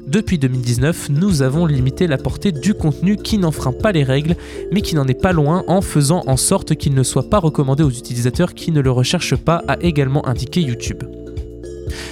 Depuis 0.07 0.39
2019, 0.39 1.09
nous 1.11 1.43
avons 1.43 1.67
limité 1.67 2.07
la 2.07 2.19
portée 2.19 2.53
du 2.53 2.75
contenu 2.75 3.17
qui 3.17 3.39
n'enfreint 3.39 3.73
pas 3.73 3.91
les 3.91 4.05
règles, 4.05 4.37
mais 4.71 4.81
qui 4.81 4.95
n'en 4.95 5.09
est 5.09 5.21
pas 5.21 5.33
loin 5.33 5.65
en 5.67 5.81
faisant 5.81 6.23
en 6.29 6.37
sorte 6.37 6.77
qu'il 6.77 6.95
ne 6.95 7.03
soit 7.03 7.29
pas 7.29 7.41
recommandé 7.41 7.83
aux 7.83 7.91
utilisateurs 7.91 8.55
qui 8.55 8.71
ne 8.71 8.81
le 8.81 8.93
recherchent 8.93 9.37
pas, 9.37 9.65
a 9.67 9.77
également 9.81 10.25
indiqué 10.29 10.61
YouTube. 10.61 11.03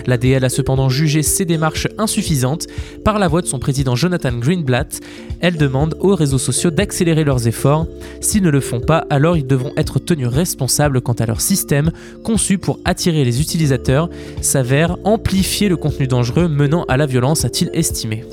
L'ADL 0.06 0.44
a 0.44 0.48
cependant 0.48 0.88
jugé 0.88 1.22
ces 1.22 1.44
démarches 1.44 1.88
insuffisantes. 1.98 2.66
Par 3.04 3.18
la 3.18 3.28
voix 3.28 3.42
de 3.42 3.46
son 3.46 3.58
président 3.58 3.96
Jonathan 3.96 4.32
Greenblatt, 4.32 5.00
elle 5.40 5.56
demande 5.56 5.96
aux 6.00 6.14
réseaux 6.14 6.38
sociaux 6.38 6.70
d'accélérer 6.70 7.24
leurs 7.24 7.46
efforts. 7.46 7.86
S'ils 8.20 8.42
ne 8.42 8.50
le 8.50 8.60
font 8.60 8.80
pas, 8.80 9.06
alors 9.10 9.36
ils 9.36 9.46
devront 9.46 9.72
être 9.76 9.98
tenus 9.98 10.28
responsables 10.28 11.00
quant 11.00 11.12
à 11.14 11.26
leur 11.26 11.40
système, 11.40 11.90
conçu 12.24 12.58
pour 12.58 12.78
attirer 12.84 13.24
les 13.24 13.40
utilisateurs, 13.40 14.10
s'avère 14.40 14.96
amplifier 15.04 15.68
le 15.68 15.76
contenu 15.76 16.06
dangereux 16.06 16.48
menant 16.48 16.84
à 16.84 16.96
la 16.96 17.06
violence, 17.06 17.44
a-t-il 17.44 17.70
estimé. 17.72 18.24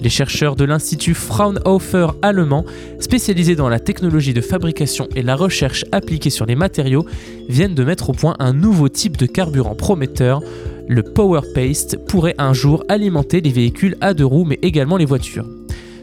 Les 0.00 0.10
chercheurs 0.10 0.56
de 0.56 0.64
l'Institut 0.64 1.14
Fraunhofer 1.14 2.08
allemand, 2.22 2.64
spécialisés 3.00 3.56
dans 3.56 3.68
la 3.68 3.78
technologie 3.78 4.34
de 4.34 4.40
fabrication 4.40 5.08
et 5.16 5.22
la 5.22 5.36
recherche 5.36 5.84
appliquée 5.92 6.30
sur 6.30 6.46
les 6.46 6.56
matériaux, 6.56 7.06
viennent 7.48 7.74
de 7.74 7.84
mettre 7.84 8.10
au 8.10 8.12
point 8.12 8.36
un 8.38 8.52
nouveau 8.52 8.88
type 8.88 9.16
de 9.16 9.26
carburant 9.26 9.74
prometteur. 9.74 10.42
Le 10.88 11.02
Power 11.02 11.40
Paste 11.54 11.98
pourrait 12.06 12.34
un 12.38 12.52
jour 12.52 12.84
alimenter 12.88 13.40
les 13.40 13.52
véhicules 13.52 13.96
à 14.00 14.14
deux 14.14 14.26
roues 14.26 14.44
mais 14.44 14.58
également 14.62 14.96
les 14.96 15.06
voitures. 15.06 15.46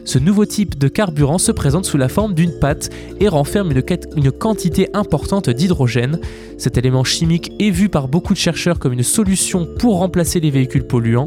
Ce 0.04 0.18
nouveau 0.18 0.44
type 0.44 0.78
de 0.78 0.88
carburant 0.88 1.38
se 1.38 1.52
présente 1.52 1.84
sous 1.84 1.96
la 1.96 2.08
forme 2.08 2.34
d'une 2.34 2.58
pâte 2.58 2.90
et 3.20 3.28
renferme 3.28 3.72
une, 4.16 4.32
quantité 4.32 4.88
importante 4.94 5.48
d'hydrogène. 5.48 6.18
Cet 6.58 6.76
élément 6.76 7.04
chimique 7.04 7.52
est 7.60 7.70
vu 7.70 7.88
par 7.88 8.08
beaucoup 8.08 8.34
de 8.34 8.38
chercheurs 8.38 8.78
comme 8.78 8.92
une 8.92 9.04
solution 9.04 9.66
pour 9.78 9.98
remplacer 9.98 10.40
les 10.40 10.50
véhicules 10.50 10.86
polluants. 10.86 11.26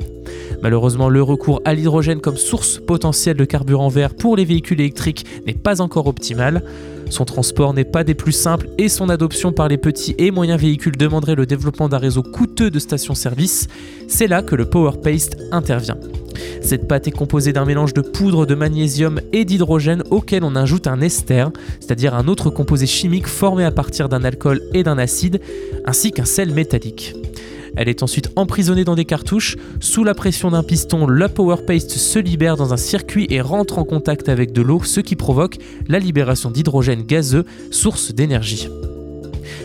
Malheureusement, 0.62 1.10
le 1.10 1.24
recours 1.24 1.62
à 1.64 1.74
l'hydrogène 1.74 2.20
comme 2.20 2.38
source 2.38 2.80
potentielle 2.80 3.38
de 3.38 3.46
carburant 3.46 3.90
vert 3.90 4.14
pour 4.14 4.36
les 4.36 4.46
véhicules 4.46 4.80
électriques 4.82 5.26
n'est 5.48 5.54
pas 5.54 5.80
encore 5.80 6.08
optimal. 6.08 6.64
Son 7.10 7.26
transport 7.26 7.74
n'est 7.74 7.84
pas 7.84 8.04
des 8.04 8.15
plus 8.15 8.32
simples 8.32 8.68
et 8.78 8.89
son 8.89 9.10
adoption 9.10 9.52
par 9.52 9.68
les 9.68 9.78
petits 9.78 10.15
et 10.18 10.32
moyens 10.32 10.60
véhicules 10.60 10.98
demanderait 10.98 11.36
le 11.36 11.46
développement 11.46 11.89
d'un 11.89 11.98
réseau 11.98 12.24
coûteux 12.24 12.72
de 12.72 12.80
stations-service. 12.80 13.68
C'est 14.08 14.28
là 14.28 14.41
que 14.41 14.56
le 14.56 14.65
Power 14.65 14.98
Paste 15.02 15.38
intervient. 15.52 15.98
Cette 16.62 16.88
pâte 16.88 17.08
est 17.08 17.12
composée 17.12 17.54
d'un 17.54 17.65
mélange 17.65 17.94
de 17.94 18.02
poudre 18.02 18.46
de 18.46 18.56
magnésium 18.56 19.22
et 19.34 19.46
d'hydrogène 19.46 20.04
auquel 20.10 20.44
on 20.44 20.56
ajoute 20.56 20.88
un 20.88 21.00
ester, 21.00 21.46
c'est-à-dire 21.80 22.15
un 22.15 22.28
autre 22.28 22.50
composé 22.50 22.88
chimique 22.88 23.28
formé 23.28 23.63
à 23.63 23.72
partir 23.72 24.10
d'un 24.10 24.24
alcool 24.24 24.62
et 24.74 24.84
d'un 24.84 24.98
acide, 24.98 25.39
ainsi 25.86 26.12
qu'un 26.12 26.26
sel 26.26 26.52
métallique. 26.52 27.13
Elle 27.76 27.90
est 27.90 28.04
ensuite 28.04 28.30
emprisonnée 28.36 28.84
dans 28.84 28.96
des 28.96 29.06
cartouches. 29.06 29.58
Sous 29.80 30.04
la 30.04 30.14
pression 30.14 30.52
d'un 30.52 30.64
piston, 30.64 31.08
la 31.08 31.30
power 31.30 31.58
paste 31.66 31.92
se 31.92 32.20
libère 32.20 32.58
dans 32.58 32.74
un 32.74 32.78
circuit 32.78 33.28
et 33.30 33.42
rentre 33.42 33.80
en 33.80 33.84
contact 33.84 34.30
avec 34.30 34.52
de 34.52 34.62
l'eau, 34.62 34.82
ce 34.84 35.00
qui 35.00 35.16
provoque 35.16 35.58
la 35.88 36.00
libération 36.00 36.52
d'hydrogène 36.52 37.04
gazeux, 37.04 37.46
source 37.72 38.14
d'énergie. 38.14 38.70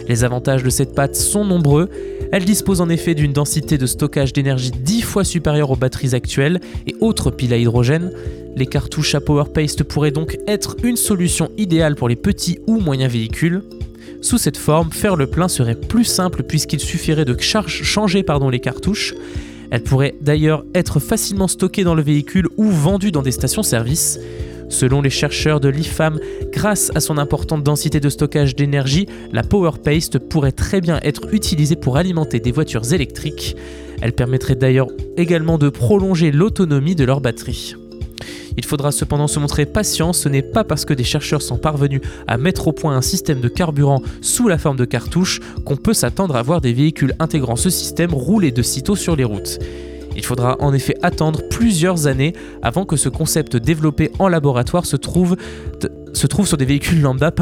Les 0.09 0.25
avantages 0.25 0.63
de 0.63 0.71
cette 0.71 0.95
pâte 0.95 1.15
sont 1.15 1.45
nombreux. 1.45 1.89
Elle 2.33 2.45
dispose 2.45 2.81
en 2.81 2.89
effet 2.89 3.15
d'une 3.15 3.33
densité 3.33 3.79
de 3.79 3.87
stockage 3.87 4.33
d'énergie 4.33 4.71
10 4.71 5.03
fois 5.03 5.25
supérieure 5.25 5.71
aux 5.71 5.77
batteries 5.77 6.15
actuelles 6.15 6.61
et 6.87 6.95
autres 7.01 7.31
piles 7.31 7.53
à 7.53 7.57
hydrogène. 7.57 8.13
Les 8.57 8.67
cartouches 8.67 9.15
à 9.15 9.21
Power 9.21 9.45
Paste 9.53 9.85
pourraient 9.85 10.11
donc 10.11 10.37
être 10.47 10.77
une 10.83 10.97
solution 10.97 11.51
idéale 11.57 11.95
pour 11.95 12.09
les 12.09 12.17
petits 12.17 12.59
ou 12.67 12.81
moyens 12.81 13.13
véhicules. 13.13 13.63
Sous 14.21 14.39
cette 14.39 14.59
forme, 14.59 14.93
faire 14.93 15.17
le 15.17 15.27
plein 15.27 15.49
serait 15.49 15.75
plus 15.75 16.05
simple 16.05 16.43
puisqu'il 16.43 16.81
suffirait 16.81 17.25
de 17.25 17.37
changer 17.41 18.23
pardon, 18.23 18.51
les 18.51 18.61
cartouches. 18.61 19.15
Elle 19.71 19.83
pourrait 19.83 20.15
d'ailleurs 20.21 20.65
être 20.75 21.01
facilement 21.01 21.49
stockée 21.49 21.85
dans 21.85 21.95
le 21.95 22.03
véhicule 22.03 22.49
ou 22.57 22.65
vendue 22.71 23.13
dans 23.13 23.23
des 23.23 23.31
stations-service. 23.33 24.19
Selon 24.69 25.01
les 25.03 25.11
chercheurs 25.11 25.59
de 25.59 25.69
l'IFAM, 25.69 26.21
grâce 26.53 26.93
à 26.95 27.01
son 27.01 27.19
importante 27.19 27.65
densité 27.65 27.99
de 27.99 28.09
stockage 28.09 28.55
d'énergie, 28.55 29.07
la 29.33 29.43
Power 29.43 29.73
Paste 29.83 30.19
pourrait 30.19 30.53
très 30.53 30.81
bien 30.81 31.01
être 31.03 31.33
utilisée 31.35 31.77
pour 31.77 31.97
alimenter 31.97 32.41
des 32.41 32.53
voitures 32.53 32.93
électriques. 32.93 33.57
Elle 34.01 34.13
permettrait 34.13 34.55
d'ailleurs 34.55 34.89
également 35.17 35.59
de 35.59 35.71
prolonger 35.71 36.31
l'autonomie 36.31 36.95
de 36.95 37.05
leur 37.05 37.21
batterie. 37.21 37.75
Il 38.57 38.65
faudra 38.65 38.93
cependant 38.93 39.27
se 39.27 39.39
montrer 39.39 39.67
patient, 39.67 40.13
ce 40.13 40.29
n'est 40.29 40.43
pas 40.43 40.65
parce 40.65 40.85
que 40.85 40.95
des 40.95 41.05
chercheurs 41.05 41.43
sont 41.43 41.59
parvenus 41.59 42.01
à 42.27 42.39
mettre 42.39 42.69
au 42.69 42.73
point 42.73 42.97
un 42.97 43.03
système 43.03 43.41
de 43.41 43.49
carburant 43.49 44.03
sous 44.21 44.49
la 44.49 44.59
forme 44.59 44.77
de 44.77 44.85
cartouches 44.85 45.41
qu'on 45.65 45.77
peut 45.77 45.95
s'attendre 45.95 46.37
à 46.37 46.43
voir 46.43 46.61
des 46.61 46.73
véhicules 46.73 47.15
intégrant 47.19 47.57
ce 47.57 47.71
système 47.71 48.15
rouler 48.15 48.51
de 48.51 48.63
sitôt 48.63 48.97
sur 48.97 49.17
les 49.17 49.25
routes. 49.25 49.59
Il 50.21 50.27
faudra 50.27 50.57
en 50.61 50.75
effet 50.75 50.95
attendre 51.01 51.41
plusieurs 51.49 52.07
années 52.07 52.35
avant 52.63 52.85
que 52.85 52.97
ce 52.97 53.09
concept 53.09 53.57
développé 53.57 54.11
en 54.19 54.29
laboratoire 54.29 54.85
se 54.85 54.97
trouve, 54.97 55.37
sur 56.13 56.57
des 56.59 56.65
véhicules 56.67 57.01
lambda. 57.01 57.33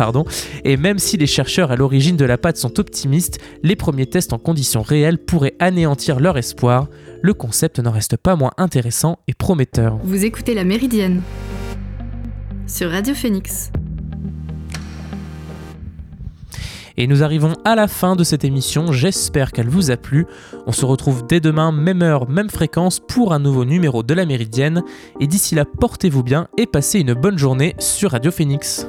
Et 0.64 0.76
même 0.76 1.00
si 1.00 1.16
les 1.16 1.26
chercheurs 1.26 1.72
à 1.72 1.76
l'origine 1.76 2.16
de 2.16 2.24
la 2.24 2.38
pâte 2.38 2.56
sont 2.56 2.78
optimistes, 2.78 3.40
les 3.64 3.74
premiers 3.74 4.06
tests 4.06 4.32
en 4.32 4.38
conditions 4.38 4.82
réelles 4.82 5.18
pourraient 5.18 5.56
anéantir 5.58 6.20
leur 6.20 6.38
espoir 6.38 6.86
le 7.20 7.34
concept 7.34 7.80
n'en 7.80 7.90
reste 7.90 8.16
pas 8.16 8.36
moins 8.36 8.52
intéressant 8.58 9.18
et 9.26 9.34
prometteur. 9.34 9.98
Vous 10.04 10.24
écoutez 10.24 10.54
La 10.54 10.62
Méridienne 10.62 11.22
sur 12.66 12.90
Radio 12.90 13.14
Phoenix. 13.14 13.72
Et 16.98 17.06
nous 17.06 17.22
arrivons 17.22 17.52
à 17.64 17.76
la 17.76 17.86
fin 17.86 18.16
de 18.16 18.24
cette 18.24 18.44
émission, 18.44 18.90
j'espère 18.90 19.52
qu'elle 19.52 19.68
vous 19.68 19.92
a 19.92 19.96
plu. 19.96 20.26
On 20.66 20.72
se 20.72 20.84
retrouve 20.84 21.24
dès 21.28 21.38
demain, 21.38 21.70
même 21.70 22.02
heure, 22.02 22.28
même 22.28 22.50
fréquence, 22.50 22.98
pour 22.98 23.32
un 23.32 23.38
nouveau 23.38 23.64
numéro 23.64 24.02
de 24.02 24.14
la 24.14 24.26
Méridienne. 24.26 24.82
Et 25.20 25.28
d'ici 25.28 25.54
là, 25.54 25.64
portez-vous 25.64 26.24
bien 26.24 26.48
et 26.58 26.66
passez 26.66 26.98
une 26.98 27.14
bonne 27.14 27.38
journée 27.38 27.76
sur 27.78 28.10
Radio 28.10 28.32
Phoenix. 28.32 28.88